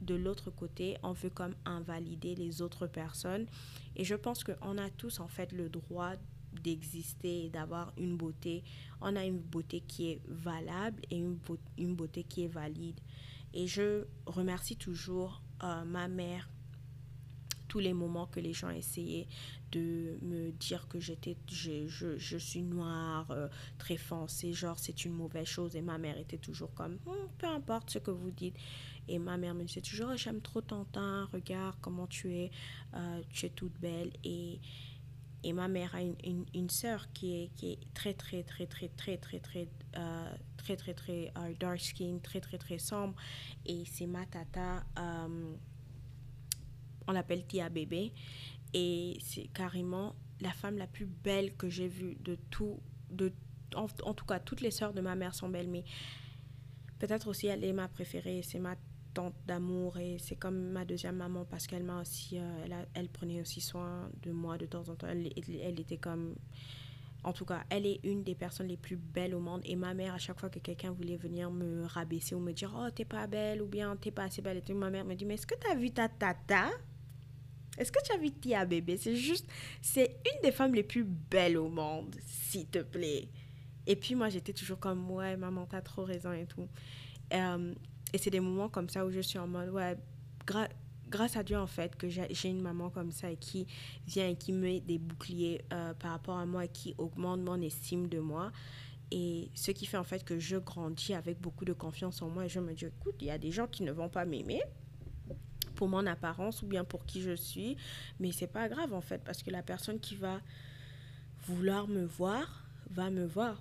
de 0.00 0.14
l'autre 0.14 0.50
côté, 0.50 0.96
on 1.02 1.12
veut 1.12 1.30
comme 1.30 1.54
invalider 1.64 2.34
les 2.34 2.62
autres 2.62 2.86
personnes. 2.86 3.46
Et 3.96 4.04
je 4.04 4.14
pense 4.14 4.44
qu'on 4.44 4.78
a 4.78 4.90
tous 4.90 5.20
en 5.20 5.28
fait 5.28 5.52
le 5.52 5.68
droit 5.68 6.12
d'exister 6.62 7.46
et 7.46 7.50
d'avoir 7.50 7.92
une 7.98 8.16
beauté. 8.16 8.62
On 9.00 9.16
a 9.16 9.24
une 9.24 9.40
beauté 9.40 9.80
qui 9.80 10.10
est 10.10 10.20
valable 10.26 11.02
et 11.10 11.18
une, 11.18 11.38
une 11.78 11.94
beauté 11.94 12.24
qui 12.24 12.44
est 12.44 12.48
valide. 12.48 13.00
Et 13.52 13.66
je 13.66 14.04
remercie 14.26 14.76
toujours 14.76 15.40
euh, 15.62 15.84
ma 15.84 16.08
mère 16.08 16.48
tous 17.74 17.80
les 17.80 17.92
moments 17.92 18.26
que 18.26 18.38
les 18.38 18.52
gens 18.52 18.70
essayaient 18.70 19.26
de 19.72 20.16
me 20.22 20.52
dire 20.52 20.86
que 20.86 21.00
j'étais 21.00 21.36
je, 21.50 21.88
je, 21.88 22.16
je, 22.18 22.36
suis 22.36 22.62
noire 22.62 23.28
euh, 23.32 23.48
très 23.78 23.96
foncée 23.96 24.52
genre 24.52 24.78
c'est 24.78 25.04
une 25.04 25.12
mauvaise 25.12 25.48
chose 25.48 25.74
et 25.74 25.82
ma 25.82 25.98
mère 25.98 26.16
était 26.16 26.38
toujours 26.38 26.72
comme 26.74 26.98
hum, 27.04 27.28
peu 27.36 27.48
importe 27.48 27.90
ce 27.90 27.98
que 27.98 28.12
vous 28.12 28.30
dites 28.30 28.54
et 29.08 29.18
ma 29.18 29.36
mère 29.36 29.54
me 29.54 29.64
disait 29.64 29.80
toujours 29.80 30.10
oh, 30.12 30.16
j'aime 30.16 30.40
trop 30.40 30.60
ton 30.60 30.84
teint 30.84 31.28
regarde 31.32 31.74
comment 31.80 32.06
tu 32.06 32.32
es 32.32 32.52
euh, 32.94 33.20
tu 33.30 33.46
es 33.46 33.50
toute 33.50 33.76
belle 33.80 34.12
et 34.22 34.60
et 35.44 35.52
ma 35.52 35.68
mère 35.68 35.94
a 35.94 36.00
une, 36.00 36.46
une, 36.54 36.70
sœur 36.70 37.12
qui 37.12 37.42
est, 37.42 37.48
qui 37.54 37.72
est 37.72 37.78
très, 37.92 38.14
très, 38.14 38.42
très, 38.42 38.66
très, 38.66 38.88
très, 38.88 39.18
très, 39.18 39.38
très, 39.38 39.68
euh, 39.96 40.34
très, 40.56 40.74
très, 40.74 40.94
très, 40.94 41.32
euh, 41.36 41.52
dark 41.60 41.80
skin, 41.80 42.18
très, 42.22 42.40
très, 42.40 42.56
très 42.56 42.78
sombre. 42.78 43.14
Et 43.66 43.84
c'est 43.84 44.06
ma 44.06 44.24
tata, 44.24 44.82
euh, 44.98 45.54
on 47.06 47.12
l'appelle 47.12 47.44
Tia 47.46 47.68
Bébé. 47.68 48.12
Et 48.72 49.18
c'est 49.20 49.48
carrément 49.48 50.16
la 50.40 50.50
femme 50.50 50.78
la 50.78 50.86
plus 50.86 51.06
belle 51.06 51.54
que 51.56 51.68
j'ai 51.68 51.88
vue 51.88 52.16
de 52.20 52.36
tout. 52.50 52.80
De, 53.10 53.30
en, 53.76 53.86
en, 54.02 54.14
tout 54.14 54.24
cas, 54.24 54.40
toutes 54.40 54.62
les 54.62 54.70
sœurs 54.70 54.94
de 54.94 55.02
ma 55.02 55.14
mère 55.14 55.34
sont 55.34 55.50
belles, 55.50 55.68
mais 55.68 55.84
peut-être 56.98 57.28
aussi 57.28 57.48
elle 57.48 57.64
est 57.64 57.74
ma 57.74 57.88
préférée. 57.88 58.40
C'est 58.42 58.58
ma 58.58 58.76
d'amour 59.46 59.98
et 59.98 60.16
c'est 60.18 60.36
comme 60.36 60.70
ma 60.70 60.84
deuxième 60.84 61.16
maman 61.16 61.44
parce 61.44 61.66
qu'elle 61.66 61.84
m'a 61.84 62.00
aussi, 62.00 62.38
euh, 62.38 62.64
elle, 62.64 62.74
elle, 62.94 63.08
prenait 63.08 63.40
aussi 63.40 63.60
soin 63.60 64.10
de 64.22 64.32
moi 64.32 64.58
de 64.58 64.66
temps 64.66 64.88
en 64.88 64.94
temps. 64.94 65.06
Elle, 65.08 65.30
elle, 65.62 65.80
était 65.80 65.96
comme, 65.96 66.34
en 67.22 67.32
tout 67.32 67.44
cas, 67.44 67.64
elle 67.70 67.86
est 67.86 68.00
une 68.04 68.22
des 68.22 68.34
personnes 68.34 68.68
les 68.68 68.76
plus 68.76 68.96
belles 68.96 69.34
au 69.34 69.40
monde. 69.40 69.62
Et 69.64 69.76
ma 69.76 69.94
mère, 69.94 70.14
à 70.14 70.18
chaque 70.18 70.38
fois 70.38 70.50
que 70.50 70.58
quelqu'un 70.58 70.90
voulait 70.90 71.16
venir 71.16 71.50
me 71.50 71.86
rabaisser 71.86 72.34
ou 72.34 72.40
me 72.40 72.52
dire, 72.52 72.74
oh, 72.76 72.90
t'es 72.90 73.04
pas 73.04 73.26
belle 73.26 73.62
ou 73.62 73.66
bien 73.66 73.96
t'es 73.96 74.10
pas 74.10 74.24
assez 74.24 74.42
belle, 74.42 74.58
et 74.58 74.62
tout, 74.62 74.74
ma 74.74 74.90
mère 74.90 75.04
me 75.04 75.14
dit, 75.14 75.24
mais 75.24 75.34
est-ce 75.34 75.46
que 75.46 75.58
tu 75.58 75.70
as 75.70 75.74
vu 75.74 75.90
ta 75.90 76.08
tata? 76.08 76.70
Est-ce 77.78 77.90
que 77.90 78.02
tu 78.04 78.12
as 78.12 78.18
vu 78.18 78.30
Tia 78.30 78.64
bébé? 78.64 78.96
C'est 78.96 79.16
juste, 79.16 79.48
c'est 79.82 80.16
une 80.26 80.42
des 80.42 80.52
femmes 80.52 80.74
les 80.74 80.84
plus 80.84 81.04
belles 81.04 81.56
au 81.56 81.68
monde, 81.68 82.14
s'il 82.24 82.68
te 82.68 82.78
plaît. 82.78 83.28
Et 83.86 83.96
puis 83.96 84.14
moi, 84.14 84.28
j'étais 84.28 84.52
toujours 84.52 84.78
comme, 84.78 85.10
ouais, 85.10 85.36
maman, 85.36 85.66
t'as 85.66 85.82
trop 85.82 86.04
raison 86.04 86.32
et 86.32 86.46
tout. 86.46 86.68
Euh, 87.32 87.74
et 88.14 88.18
c'est 88.18 88.30
des 88.30 88.38
moments 88.38 88.68
comme 88.68 88.88
ça 88.88 89.04
où 89.04 89.10
je 89.10 89.18
suis 89.18 89.40
en 89.40 89.48
mode, 89.48 89.70
ouais, 89.70 89.98
grâce 91.08 91.36
à 91.36 91.42
Dieu, 91.42 91.58
en 91.58 91.66
fait, 91.66 91.96
que 91.96 92.08
j'ai 92.08 92.48
une 92.48 92.62
maman 92.62 92.88
comme 92.88 93.10
ça 93.10 93.28
et 93.28 93.36
qui 93.36 93.66
vient 94.06 94.28
et 94.28 94.36
qui 94.36 94.52
met 94.52 94.78
des 94.78 94.98
boucliers 94.98 95.64
euh, 95.72 95.94
par 95.94 96.12
rapport 96.12 96.38
à 96.38 96.46
moi 96.46 96.64
et 96.64 96.68
qui 96.68 96.94
augmente 96.96 97.40
mon 97.40 97.60
estime 97.60 98.08
de 98.08 98.20
moi. 98.20 98.52
Et 99.10 99.50
ce 99.54 99.72
qui 99.72 99.84
fait 99.84 99.96
en 99.96 100.04
fait 100.04 100.22
que 100.22 100.38
je 100.38 100.56
grandis 100.56 101.12
avec 101.12 101.40
beaucoup 101.40 101.64
de 101.64 101.72
confiance 101.72 102.22
en 102.22 102.28
moi 102.28 102.46
et 102.46 102.48
je 102.48 102.60
me 102.60 102.72
dis, 102.72 102.84
écoute, 102.84 103.16
il 103.20 103.26
y 103.26 103.30
a 103.32 103.38
des 103.38 103.50
gens 103.50 103.66
qui 103.66 103.82
ne 103.82 103.90
vont 103.90 104.08
pas 104.08 104.24
m'aimer 104.24 104.62
pour 105.74 105.88
mon 105.88 106.06
apparence 106.06 106.62
ou 106.62 106.66
bien 106.66 106.84
pour 106.84 107.04
qui 107.06 107.20
je 107.20 107.34
suis, 107.34 107.76
mais 108.20 108.30
c'est 108.30 108.46
pas 108.46 108.68
grave 108.68 108.94
en 108.94 109.00
fait 109.00 109.24
parce 109.24 109.42
que 109.42 109.50
la 109.50 109.64
personne 109.64 109.98
qui 109.98 110.14
va 110.14 110.40
vouloir 111.48 111.88
me 111.88 112.04
voir 112.04 112.64
va 112.90 113.10
me 113.10 113.26
voir. 113.26 113.60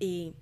Et 0.00 0.32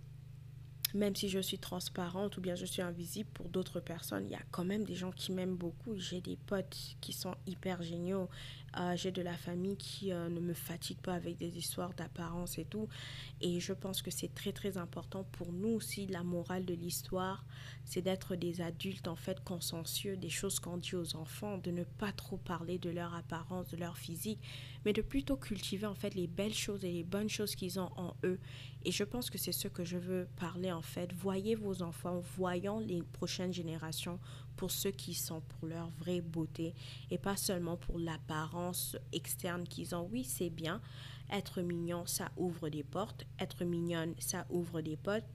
même 0.95 1.15
si 1.15 1.29
je 1.29 1.39
suis 1.39 1.59
transparente 1.59 2.37
ou 2.37 2.41
bien 2.41 2.55
je 2.55 2.65
suis 2.65 2.83
invisible 2.83 3.29
pour 3.35 3.49
d'autres 3.49 3.81
personnes, 3.81 4.25
il 4.27 4.33
y 4.33 4.37
a 4.37 4.43
quand 4.51 4.65
même 4.65 4.85
des 4.85 4.95
gens 4.95 5.13
qui 5.13 5.33
m'aiment 5.33 5.57
beaucoup. 5.57 5.97
J'ai 5.97 6.21
des 6.21 6.37
potes 6.37 6.97
qui 7.01 7.13
sont 7.13 7.35
hyper 7.47 7.83
géniaux. 7.83 8.29
J'ai 8.95 9.11
de 9.11 9.23
la 9.23 9.37
famille 9.37 9.77
qui 9.77 10.13
euh, 10.13 10.29
ne 10.29 10.41
me 10.41 10.55
fatigue 10.55 10.99
pas 10.99 11.15
avec 11.15 11.37
des 11.37 11.57
histoires 11.57 11.95
d'apparence 11.95 12.59
et 12.59 12.65
tout. 12.65 12.89
Et 13.41 13.61
je 13.61 13.73
pense 13.73 14.03
que 14.03 14.11
c'est 14.11 14.35
très 14.35 14.53
très 14.53 14.77
important 14.79 15.25
pour 15.33 15.53
nous 15.53 15.71
aussi. 15.71 16.07
La 16.07 16.23
morale 16.23 16.65
de 16.65 16.75
l'histoire, 16.75 17.45
c'est 17.85 18.03
d'être 18.03 18.37
des 18.37 18.61
adultes 18.61 19.09
en 19.09 19.17
fait 19.17 19.43
consciencieux 19.43 20.17
des 20.17 20.29
choses 20.29 20.61
qu'on 20.61 20.77
dit 20.77 20.95
aux 20.95 21.17
enfants, 21.17 21.59
de 21.59 21.71
ne 21.71 21.85
pas 21.85 22.13
trop 22.13 22.37
parler 22.37 22.79
de 22.79 22.91
leur 22.91 23.15
apparence, 23.15 23.69
de 23.69 23.77
leur 23.77 23.97
physique, 23.97 24.41
mais 24.85 24.93
de 24.93 25.03
plutôt 25.03 25.37
cultiver 25.37 25.87
en 25.87 25.95
fait 25.95 26.15
les 26.15 26.27
belles 26.27 26.55
choses 26.55 26.85
et 26.85 26.93
les 26.93 27.05
bonnes 27.05 27.29
choses 27.29 27.55
qu'ils 27.55 27.81
ont 27.81 27.91
en 27.97 28.15
eux. 28.25 28.39
Et 28.85 28.93
je 28.93 29.05
pense 29.05 29.29
que 29.31 29.39
c'est 29.39 29.53
ce 29.53 29.69
que 29.69 29.85
je 29.85 29.99
veux 29.99 30.29
parler 30.37 30.71
en 30.71 30.83
fait. 30.83 31.13
Voyez 31.13 31.55
vos 31.55 31.83
enfants, 31.83 32.23
voyons 32.37 32.79
les 32.79 33.03
prochaines 33.03 33.53
générations 33.53 34.21
pour 34.59 34.73
ceux 34.73 34.91
qui 34.91 35.15
sont 35.15 35.41
pour 35.41 35.69
leur 35.69 35.89
vraie 36.01 36.21
beauté 36.21 36.75
et 37.11 37.17
pas 37.17 37.37
seulement 37.37 37.77
pour 37.77 37.99
l'apparence 37.99 38.97
externe 39.13 39.67
qu'ils 39.67 39.95
ont. 39.95 40.09
Oui, 40.13 40.25
c'est 40.25 40.51
bien. 40.51 40.83
Être 41.31 41.63
mignon, 41.63 42.07
ça 42.07 42.31
ouvre 42.37 42.69
des 42.69 42.83
portes. 42.83 43.25
Être 43.39 43.65
mignonne, 43.65 44.15
ça 44.19 44.47
ouvre 44.51 44.81
des 44.81 44.97
portes. 44.97 45.27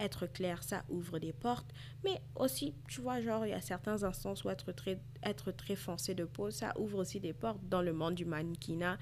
Être 0.00 0.26
clair, 0.26 0.64
ça 0.64 0.82
ouvre 0.88 1.20
des 1.20 1.32
portes. 1.32 1.72
Mais 2.02 2.20
aussi, 2.34 2.74
tu 2.88 3.02
vois, 3.02 3.20
genre, 3.20 3.46
il 3.46 3.50
y 3.50 3.54
a 3.54 3.60
certains 3.60 4.02
instances 4.02 4.42
où 4.42 4.50
être 4.50 4.72
très, 4.72 4.98
être 5.22 5.52
très 5.52 5.76
foncé 5.76 6.14
de 6.14 6.24
peau, 6.24 6.50
ça 6.50 6.72
ouvre 6.76 6.98
aussi 6.98 7.20
des 7.20 7.34
portes 7.34 7.60
dans 7.68 7.82
le 7.82 7.92
monde 7.92 8.16
du 8.16 8.24
mannequinat 8.24 8.98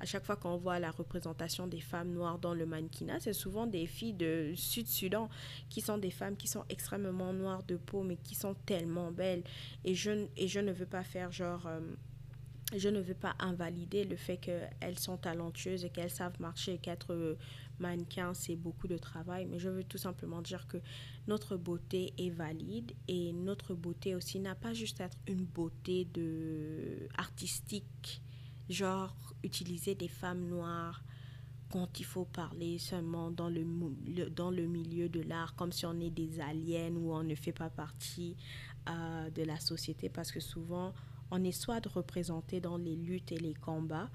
à 0.00 0.04
chaque 0.04 0.24
fois 0.24 0.36
qu'on 0.36 0.56
voit 0.56 0.78
la 0.78 0.90
représentation 0.90 1.66
des 1.66 1.80
femmes 1.80 2.12
noires 2.12 2.38
dans 2.38 2.54
le 2.54 2.66
mannequinat, 2.66 3.20
c'est 3.20 3.32
souvent 3.32 3.66
des 3.66 3.86
filles 3.86 4.14
de 4.14 4.52
Sud-Sudan 4.54 5.28
qui 5.68 5.80
sont 5.80 5.98
des 5.98 6.10
femmes 6.10 6.36
qui 6.36 6.48
sont 6.48 6.64
extrêmement 6.68 7.32
noires 7.32 7.62
de 7.64 7.76
peau, 7.76 8.02
mais 8.02 8.16
qui 8.16 8.34
sont 8.34 8.54
tellement 8.66 9.10
belles. 9.10 9.42
Et 9.84 9.94
je, 9.94 10.26
et 10.36 10.48
je 10.48 10.60
ne 10.60 10.72
veux 10.72 10.86
pas 10.86 11.04
faire 11.04 11.32
genre... 11.32 11.66
Euh, 11.66 11.80
je 12.76 12.90
ne 12.90 13.00
veux 13.00 13.14
pas 13.14 13.34
invalider 13.38 14.04
le 14.04 14.16
fait 14.16 14.36
qu'elles 14.36 14.98
sont 14.98 15.16
talentueuses 15.16 15.86
et 15.86 15.88
qu'elles 15.88 16.10
savent 16.10 16.38
marcher 16.38 16.74
et 16.74 16.78
qu'être 16.78 17.38
mannequin, 17.78 18.34
c'est 18.34 18.56
beaucoup 18.56 18.88
de 18.88 18.98
travail, 18.98 19.46
mais 19.46 19.58
je 19.58 19.68
veux 19.68 19.84
tout 19.84 19.96
simplement 19.96 20.42
dire 20.42 20.66
que 20.68 20.76
notre 21.26 21.56
beauté 21.56 22.12
est 22.18 22.28
valide 22.28 22.92
et 23.06 23.32
notre 23.32 23.74
beauté 23.74 24.14
aussi 24.14 24.38
n'a 24.38 24.54
pas 24.54 24.74
juste 24.74 25.00
à 25.00 25.04
être 25.04 25.16
une 25.26 25.44
beauté 25.44 26.04
de 26.12 27.08
artistique 27.16 28.20
genre 28.68 29.14
utiliser 29.42 29.94
des 29.94 30.08
femmes 30.08 30.46
noires 30.46 31.02
quand 31.70 32.00
il 32.00 32.04
faut 32.04 32.24
parler 32.24 32.78
seulement 32.78 33.30
dans 33.30 33.48
le, 33.48 33.64
dans 34.30 34.50
le 34.50 34.66
milieu 34.66 35.08
de 35.08 35.20
l'art, 35.20 35.54
comme 35.54 35.72
si 35.72 35.84
on 35.84 36.00
est 36.00 36.10
des 36.10 36.40
aliens 36.40 36.92
ou 36.92 37.12
on 37.12 37.22
ne 37.22 37.34
fait 37.34 37.52
pas 37.52 37.68
partie 37.68 38.36
euh, 38.88 39.30
de 39.30 39.42
la 39.42 39.60
société, 39.60 40.08
parce 40.08 40.32
que 40.32 40.40
souvent, 40.40 40.94
on 41.30 41.44
est 41.44 41.52
soit 41.52 41.80
de 41.80 41.88
représenter 41.88 42.60
dans 42.60 42.78
les 42.78 42.96
luttes 42.96 43.32
et 43.32 43.38
les 43.38 43.54
combats 43.54 44.08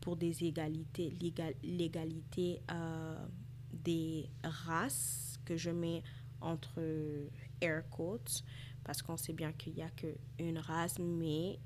pour 0.00 0.16
des 0.16 0.44
égalités, 0.44 1.12
l'égalité 1.62 2.62
euh, 2.70 3.26
des 3.72 4.30
races 4.42 5.38
que 5.44 5.56
je 5.56 5.70
mets 5.70 6.02
entre 6.40 6.80
air 7.60 7.82
quotes, 7.90 8.42
parce 8.84 9.02
qu'on 9.02 9.16
sait 9.16 9.32
bien 9.32 9.52
qu'il 9.52 9.74
n'y 9.74 9.82
a 9.82 9.90
qu'une 9.90 10.58
race, 10.58 10.98
mais 10.98 11.58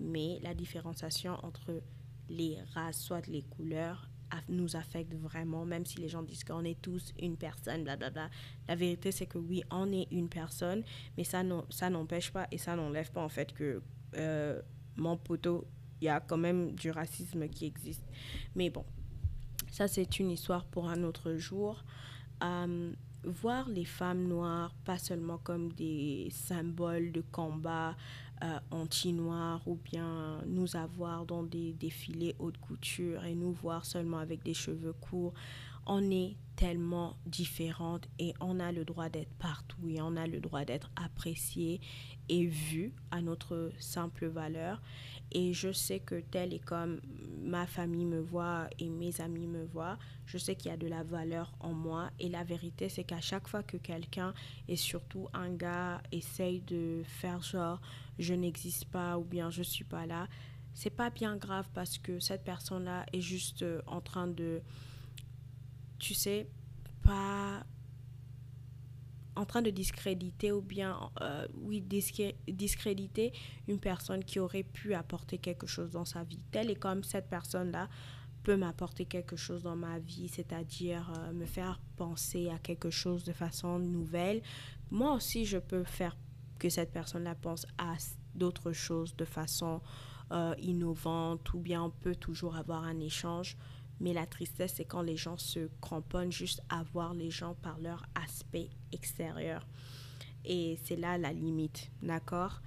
mais 0.00 0.38
la 0.42 0.54
différenciation 0.54 1.34
entre 1.44 1.82
les 2.28 2.58
races, 2.74 3.00
soit 3.00 3.26
les 3.26 3.42
couleurs, 3.42 4.08
nous 4.48 4.76
affecte 4.76 5.14
vraiment, 5.14 5.64
même 5.64 5.84
si 5.84 5.98
les 5.98 6.08
gens 6.08 6.22
disent 6.22 6.44
qu'on 6.44 6.64
est 6.64 6.80
tous 6.80 7.12
une 7.18 7.36
personne, 7.36 7.84
blablabla. 7.84 8.30
La 8.68 8.74
vérité, 8.76 9.12
c'est 9.12 9.26
que 9.26 9.38
oui, 9.38 9.62
on 9.70 9.90
est 9.92 10.06
une 10.10 10.28
personne, 10.28 10.82
mais 11.16 11.24
ça 11.24 11.42
n'empêche 11.42 12.30
pas 12.30 12.46
et 12.50 12.58
ça 12.58 12.76
n'enlève 12.76 13.10
pas 13.10 13.22
en 13.22 13.28
fait 13.28 13.52
que 13.52 13.82
euh, 14.16 14.60
mon 14.96 15.16
poteau, 15.16 15.66
il 16.00 16.04
y 16.04 16.08
a 16.08 16.20
quand 16.20 16.38
même 16.38 16.72
du 16.72 16.90
racisme 16.90 17.48
qui 17.48 17.66
existe. 17.66 18.04
Mais 18.54 18.70
bon, 18.70 18.84
ça 19.70 19.88
c'est 19.88 20.18
une 20.18 20.30
histoire 20.30 20.64
pour 20.64 20.88
un 20.88 21.02
autre 21.02 21.34
jour. 21.34 21.84
Euh, 22.42 22.92
voir 23.24 23.68
les 23.68 23.84
femmes 23.84 24.26
noires 24.26 24.74
pas 24.84 24.98
seulement 24.98 25.38
comme 25.38 25.72
des 25.72 26.28
symboles 26.30 27.12
de 27.12 27.20
combat 27.20 27.94
euh, 28.42 28.58
anti-noir 28.70 29.60
ou 29.66 29.76
bien 29.76 30.40
nous 30.46 30.76
avoir 30.76 31.26
dans 31.26 31.42
des 31.42 31.72
défilés 31.74 32.34
haute 32.38 32.58
couture 32.58 33.24
et 33.24 33.34
nous 33.34 33.52
voir 33.52 33.84
seulement 33.84 34.18
avec 34.18 34.42
des 34.42 34.54
cheveux 34.54 34.94
courts 34.94 35.34
on 35.86 36.10
est 36.10 36.36
tellement 36.56 37.16
différentes 37.24 38.06
et 38.18 38.34
on 38.38 38.60
a 38.60 38.70
le 38.70 38.84
droit 38.84 39.08
d'être 39.08 39.32
partout 39.38 39.88
et 39.88 40.02
on 40.02 40.14
a 40.16 40.26
le 40.26 40.40
droit 40.40 40.66
d'être 40.66 40.90
apprécié 40.94 41.80
et 42.28 42.44
vu 42.44 42.92
à 43.10 43.22
notre 43.22 43.72
simple 43.78 44.26
valeur. 44.26 44.82
Et 45.32 45.54
je 45.54 45.72
sais 45.72 46.00
que 46.00 46.20
tel 46.20 46.52
et 46.52 46.58
comme 46.58 47.00
ma 47.42 47.66
famille 47.66 48.04
me 48.04 48.20
voit 48.20 48.68
et 48.78 48.90
mes 48.90 49.20
amis 49.22 49.46
me 49.46 49.64
voient, 49.64 49.98
je 50.26 50.36
sais 50.36 50.54
qu'il 50.54 50.70
y 50.70 50.74
a 50.74 50.76
de 50.76 50.86
la 50.86 51.02
valeur 51.02 51.52
en 51.60 51.72
moi. 51.72 52.10
Et 52.18 52.28
la 52.28 52.44
vérité, 52.44 52.88
c'est 52.88 53.04
qu'à 53.04 53.22
chaque 53.22 53.48
fois 53.48 53.62
que 53.62 53.78
quelqu'un, 53.78 54.34
et 54.68 54.76
surtout 54.76 55.28
un 55.32 55.50
gars, 55.50 56.02
essaye 56.12 56.60
de 56.60 57.02
faire 57.06 57.42
genre 57.42 57.80
je 58.18 58.34
n'existe 58.34 58.84
pas 58.84 59.16
ou 59.18 59.24
bien 59.24 59.50
je 59.50 59.62
suis 59.62 59.84
pas 59.84 60.04
là, 60.04 60.28
c'est 60.74 60.90
pas 60.90 61.10
bien 61.10 61.36
grave 61.36 61.68
parce 61.74 61.98
que 61.98 62.20
cette 62.20 62.44
personne-là 62.44 63.06
est 63.12 63.20
juste 63.20 63.62
euh, 63.62 63.80
en 63.86 64.00
train 64.00 64.26
de, 64.26 64.60
tu 66.00 66.14
sais, 66.14 66.48
pas 67.04 67.64
en 69.36 69.46
train 69.46 69.62
de 69.62 69.70
discréditer 69.70 70.52
ou 70.52 70.60
bien, 70.60 71.10
euh, 71.20 71.46
oui, 71.54 71.80
discréditer 71.80 73.32
une 73.68 73.78
personne 73.78 74.24
qui 74.24 74.38
aurait 74.38 74.64
pu 74.64 74.94
apporter 74.94 75.38
quelque 75.38 75.66
chose 75.66 75.90
dans 75.90 76.04
sa 76.04 76.24
vie. 76.24 76.44
Telle 76.50 76.70
et 76.70 76.74
comme 76.74 77.04
cette 77.04 77.28
personne-là 77.28 77.88
peut 78.42 78.56
m'apporter 78.56 79.04
quelque 79.04 79.36
chose 79.36 79.62
dans 79.62 79.76
ma 79.76 79.98
vie, 79.98 80.28
c'est-à-dire 80.28 81.12
euh, 81.16 81.32
me 81.32 81.46
faire 81.46 81.80
penser 81.96 82.50
à 82.50 82.58
quelque 82.58 82.90
chose 82.90 83.22
de 83.24 83.32
façon 83.32 83.78
nouvelle. 83.78 84.42
Moi 84.90 85.14
aussi, 85.14 85.44
je 85.44 85.58
peux 85.58 85.84
faire 85.84 86.16
que 86.58 86.68
cette 86.68 86.92
personne-là 86.92 87.34
pense 87.34 87.66
à 87.78 87.94
d'autres 88.34 88.72
choses 88.72 89.16
de 89.16 89.24
façon 89.24 89.80
euh, 90.32 90.54
innovante 90.58 91.52
ou 91.54 91.58
bien 91.58 91.82
on 91.82 91.90
peut 91.90 92.14
toujours 92.14 92.56
avoir 92.56 92.84
un 92.84 93.00
échange. 93.00 93.56
Mais 94.00 94.12
la 94.12 94.26
tristesse, 94.26 94.74
c'est 94.76 94.84
quand 94.84 95.02
les 95.02 95.16
gens 95.16 95.36
se 95.36 95.68
cramponnent 95.80 96.32
juste 96.32 96.62
à 96.68 96.82
voir 96.82 97.14
les 97.14 97.30
gens 97.30 97.54
par 97.54 97.78
leur 97.78 98.06
aspect 98.14 98.70
extérieur. 98.92 99.66
Et 100.44 100.78
c'est 100.84 100.96
là 100.96 101.18
la 101.18 101.32
limite, 101.32 101.90
d'accord? 102.02 102.62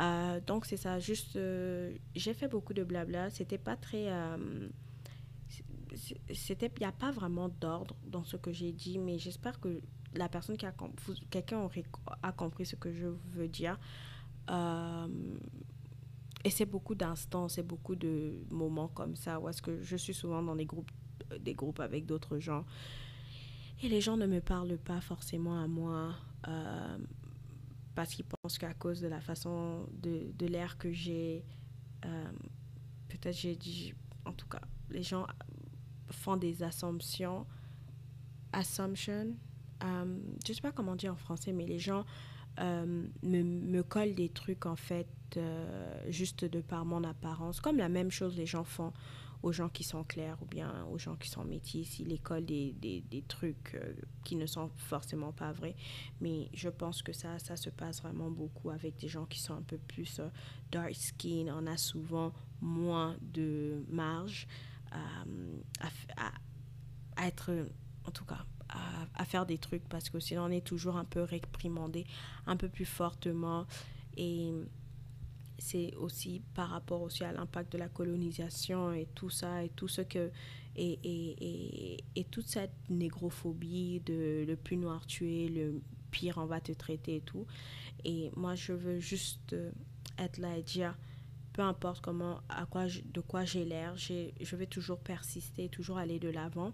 Euh, 0.00 0.40
Donc 0.46 0.64
c'est 0.64 0.76
ça, 0.76 0.98
juste, 0.98 1.36
euh, 1.36 1.94
j'ai 2.14 2.32
fait 2.34 2.48
beaucoup 2.48 2.72
de 2.72 2.84
blabla. 2.84 3.30
C'était 3.30 3.58
pas 3.58 3.76
très... 3.76 4.10
Euh, 4.10 4.68
c'était, 6.32 6.70
il 6.76 6.80
n'y 6.80 6.86
a 6.86 6.92
pas 6.92 7.10
vraiment 7.10 7.48
d'ordre 7.48 7.96
dans 8.06 8.24
ce 8.24 8.36
que 8.36 8.52
j'ai 8.52 8.72
dit, 8.72 8.98
mais 8.98 9.18
j'espère 9.18 9.58
que 9.58 9.80
la 10.14 10.28
personne 10.28 10.56
qui 10.56 10.66
a 10.66 10.74
quelqu'un 11.30 11.68
a 12.22 12.32
compris 12.32 12.66
ce 12.66 12.76
que 12.76 12.92
je 12.92 13.08
veux 13.34 13.48
dire. 13.48 13.78
Et 16.48 16.50
c'est 16.50 16.64
beaucoup 16.64 16.94
d'instants, 16.94 17.46
c'est 17.50 17.62
beaucoup 17.62 17.94
de 17.94 18.42
moments 18.48 18.88
comme 18.88 19.16
ça 19.16 19.38
où 19.38 19.50
est-ce 19.50 19.60
que 19.60 19.82
je 19.82 19.96
suis 19.96 20.14
souvent 20.14 20.42
dans 20.42 20.56
des 20.56 20.64
groupes, 20.64 20.90
euh, 21.30 21.38
des 21.38 21.52
groupes 21.52 21.78
avec 21.78 22.06
d'autres 22.06 22.38
gens. 22.38 22.64
Et 23.82 23.88
les 23.90 24.00
gens 24.00 24.16
ne 24.16 24.24
me 24.24 24.40
parlent 24.40 24.78
pas 24.78 25.02
forcément 25.02 25.62
à 25.62 25.66
moi 25.68 26.14
euh, 26.48 26.98
parce 27.94 28.14
qu'ils 28.14 28.24
pensent 28.24 28.56
qu'à 28.56 28.72
cause 28.72 29.02
de 29.02 29.08
la 29.08 29.20
façon 29.20 29.90
de, 29.92 30.46
l'air 30.46 30.78
que 30.78 30.90
j'ai, 30.90 31.44
euh, 32.06 32.32
peut-être 33.10 33.36
j'ai 33.36 33.54
dit, 33.54 33.92
en 34.24 34.32
tout 34.32 34.48
cas, 34.48 34.62
les 34.88 35.02
gens 35.02 35.26
font 36.10 36.38
des 36.38 36.62
assumptions, 36.62 37.46
assumption, 38.54 39.36
je 39.82 39.86
ne 40.48 40.54
sais 40.54 40.62
pas 40.62 40.72
comment 40.72 40.96
dire 40.96 41.12
en 41.12 41.16
français, 41.16 41.52
mais 41.52 41.66
les 41.66 41.78
gens 41.78 42.06
me 42.58 43.82
collent 43.82 44.14
des 44.14 44.30
trucs 44.30 44.64
en 44.64 44.76
fait 44.76 45.08
euh, 45.36 46.00
juste 46.08 46.44
de 46.44 46.60
par 46.60 46.84
mon 46.84 47.04
apparence. 47.04 47.60
Comme 47.60 47.76
la 47.76 47.88
même 47.88 48.10
chose 48.10 48.36
les 48.36 48.46
gens 48.46 48.64
font 48.64 48.92
aux 49.42 49.52
gens 49.52 49.68
qui 49.68 49.84
sont 49.84 50.02
clairs 50.02 50.36
ou 50.42 50.46
bien 50.46 50.84
aux 50.90 50.98
gens 50.98 51.16
qui 51.16 51.28
sont 51.28 51.44
métis. 51.44 52.00
Ils 52.00 52.12
écolent 52.12 52.44
des, 52.44 52.72
des, 52.72 53.22
trucs 53.28 53.74
euh, 53.74 53.94
qui 54.24 54.34
ne 54.34 54.46
sont 54.46 54.70
forcément 54.76 55.32
pas 55.32 55.52
vrais. 55.52 55.76
Mais 56.20 56.48
je 56.54 56.68
pense 56.68 57.02
que 57.02 57.12
ça, 57.12 57.38
ça 57.38 57.56
se 57.56 57.70
passe 57.70 58.02
vraiment 58.02 58.30
beaucoup 58.30 58.70
avec 58.70 58.96
des 58.96 59.08
gens 59.08 59.26
qui 59.26 59.40
sont 59.40 59.54
un 59.54 59.62
peu 59.62 59.78
plus 59.78 60.18
euh, 60.18 60.28
dark 60.72 60.94
skin. 60.94 61.54
On 61.56 61.66
a 61.66 61.76
souvent 61.76 62.32
moins 62.60 63.16
de 63.20 63.84
marge 63.88 64.48
à, 64.90 67.26
être, 67.26 67.52
en 68.04 68.10
tout 68.10 68.24
cas, 68.24 68.44
à, 69.14 69.24
faire 69.24 69.46
des 69.46 69.58
trucs 69.58 69.86
parce 69.88 70.08
que 70.08 70.18
sinon 70.18 70.44
on 70.44 70.50
est 70.50 70.66
toujours 70.66 70.96
un 70.96 71.04
peu 71.04 71.22
réprimandé, 71.22 72.06
un 72.46 72.56
peu 72.56 72.68
plus 72.68 72.86
fortement. 72.86 73.66
Et 74.16 74.52
c'est 75.58 75.94
aussi 75.96 76.40
par 76.54 76.70
rapport 76.70 77.02
aussi 77.02 77.24
à 77.24 77.32
l'impact 77.32 77.72
de 77.72 77.78
la 77.78 77.88
colonisation 77.88 78.92
et 78.92 79.06
tout 79.14 79.30
ça 79.30 79.64
et 79.64 79.68
tout 79.70 79.88
ce 79.88 80.02
que 80.02 80.30
et, 80.76 80.98
et, 81.02 82.04
et, 82.14 82.24
toute 82.24 82.46
cette 82.46 82.72
négrophobie 82.88 84.00
de 84.06 84.44
le 84.46 84.54
plus 84.54 84.76
noir 84.76 85.04
tué 85.06 85.48
le 85.48 85.82
pire 86.12 86.38
on 86.38 86.46
va 86.46 86.60
te 86.60 86.70
traiter 86.70 87.16
et 87.16 87.20
tout. 87.20 87.46
Et 88.04 88.30
moi 88.36 88.54
je 88.54 88.72
veux 88.72 89.00
juste 89.00 89.54
euh, 89.54 89.72
être 90.18 90.38
là 90.38 90.56
et 90.56 90.62
dire 90.62 90.96
peu 91.52 91.62
importe 91.62 92.00
comment 92.00 92.40
à 92.48 92.64
quoi 92.66 92.86
de 92.86 93.20
quoi 93.20 93.44
j'ai 93.44 93.64
l'air 93.64 93.96
je 93.96 94.56
vais 94.56 94.66
toujours 94.66 95.00
persister 95.00 95.68
toujours 95.68 95.98
aller 95.98 96.20
de 96.20 96.28
l'avant. 96.28 96.72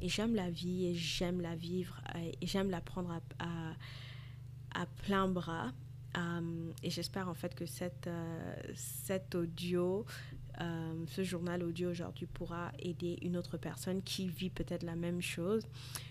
Et 0.00 0.08
j'aime 0.08 0.34
la 0.34 0.48
vie 0.48 0.86
et 0.86 0.94
j'aime 0.94 1.40
la 1.40 1.56
vivre 1.56 2.00
et 2.40 2.46
j'aime 2.46 2.70
la 2.70 2.80
prendre 2.80 3.20
à, 3.38 3.74
à 4.80 4.86
plein 4.86 5.28
bras 5.28 5.72
euh, 6.16 6.72
et 6.82 6.90
j'espère 6.90 7.28
en 7.28 7.34
fait 7.34 7.54
que 7.54 7.66
cette, 7.66 8.06
euh, 8.08 8.54
cet 8.74 9.34
audio, 9.34 10.04
euh, 10.60 11.04
ce 11.06 11.22
journal 11.22 11.62
audio 11.62 11.90
aujourd'hui 11.90 12.26
pourra 12.26 12.72
aider 12.80 13.18
une 13.22 13.36
autre 13.36 13.56
personne 13.58 14.02
qui 14.02 14.28
vit 14.28 14.50
peut-être 14.50 14.82
la 14.82 14.96
même 14.96 15.22
chose. 15.22 15.66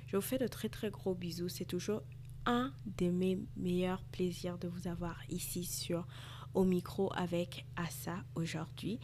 Je 0.08 0.16
vous 0.16 0.22
fais 0.22 0.38
de 0.38 0.48
très 0.48 0.70
très 0.70 0.90
gros 0.90 1.16
bisous. 1.16 1.50
C'est 1.50 1.66
toujours 1.66 2.02
un 2.46 2.72
de 2.98 3.10
mes 3.10 3.40
meilleurs 3.58 4.04
plaisirs 4.04 4.58
de 4.58 4.68
vous 4.68 4.88
avoir 4.88 5.20
ici 5.30 5.66
sur 5.66 6.08
au 6.54 6.64
micro 6.64 7.12
avec 7.14 7.66
Assa 7.76 8.24
aujourd'hui. 8.36 9.00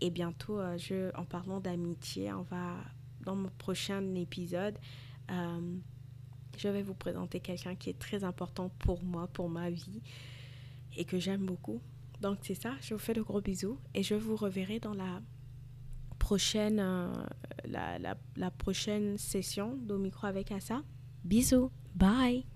Et 0.00 0.10
bientôt, 0.10 0.60
je, 0.78 1.14
en 1.16 1.24
parlant 1.24 1.58
d'amitié, 1.60 2.32
on 2.32 2.42
va 2.42 2.76
dans 3.22 3.34
mon 3.34 3.50
prochain 3.58 4.14
épisode. 4.14 4.78
je 5.28 6.68
vais 6.68 6.82
vous 6.82 6.94
présenter 6.94 7.40
quelqu'un 7.40 7.74
qui 7.74 7.90
est 7.90 7.98
très 7.98 8.22
important 8.22 8.70
pour 8.78 9.02
moi, 9.02 9.26
pour 9.26 9.50
ma 9.50 9.68
vie 9.68 10.00
et 10.96 11.04
que 11.04 11.18
j'aime 11.18 11.44
beaucoup. 11.44 11.80
Donc 12.20 12.38
c'est 12.42 12.54
ça, 12.54 12.72
je 12.80 12.94
vous 12.94 13.00
fais 13.00 13.14
de 13.14 13.22
gros 13.22 13.40
bisous 13.40 13.78
et 13.94 14.02
je 14.02 14.14
vous 14.14 14.36
reverrai 14.36 14.80
dans 14.80 14.94
la 14.94 15.20
prochaine, 16.18 16.80
euh, 16.80 17.12
la, 17.66 17.98
la, 17.98 18.50
prochaine 18.50 19.18
session 19.18 19.76
d'Au 19.76 19.98
micro 19.98 20.26
avec 20.26 20.50
Assa. 20.50 20.82
Bisous, 21.24 21.70
bye 21.94 22.46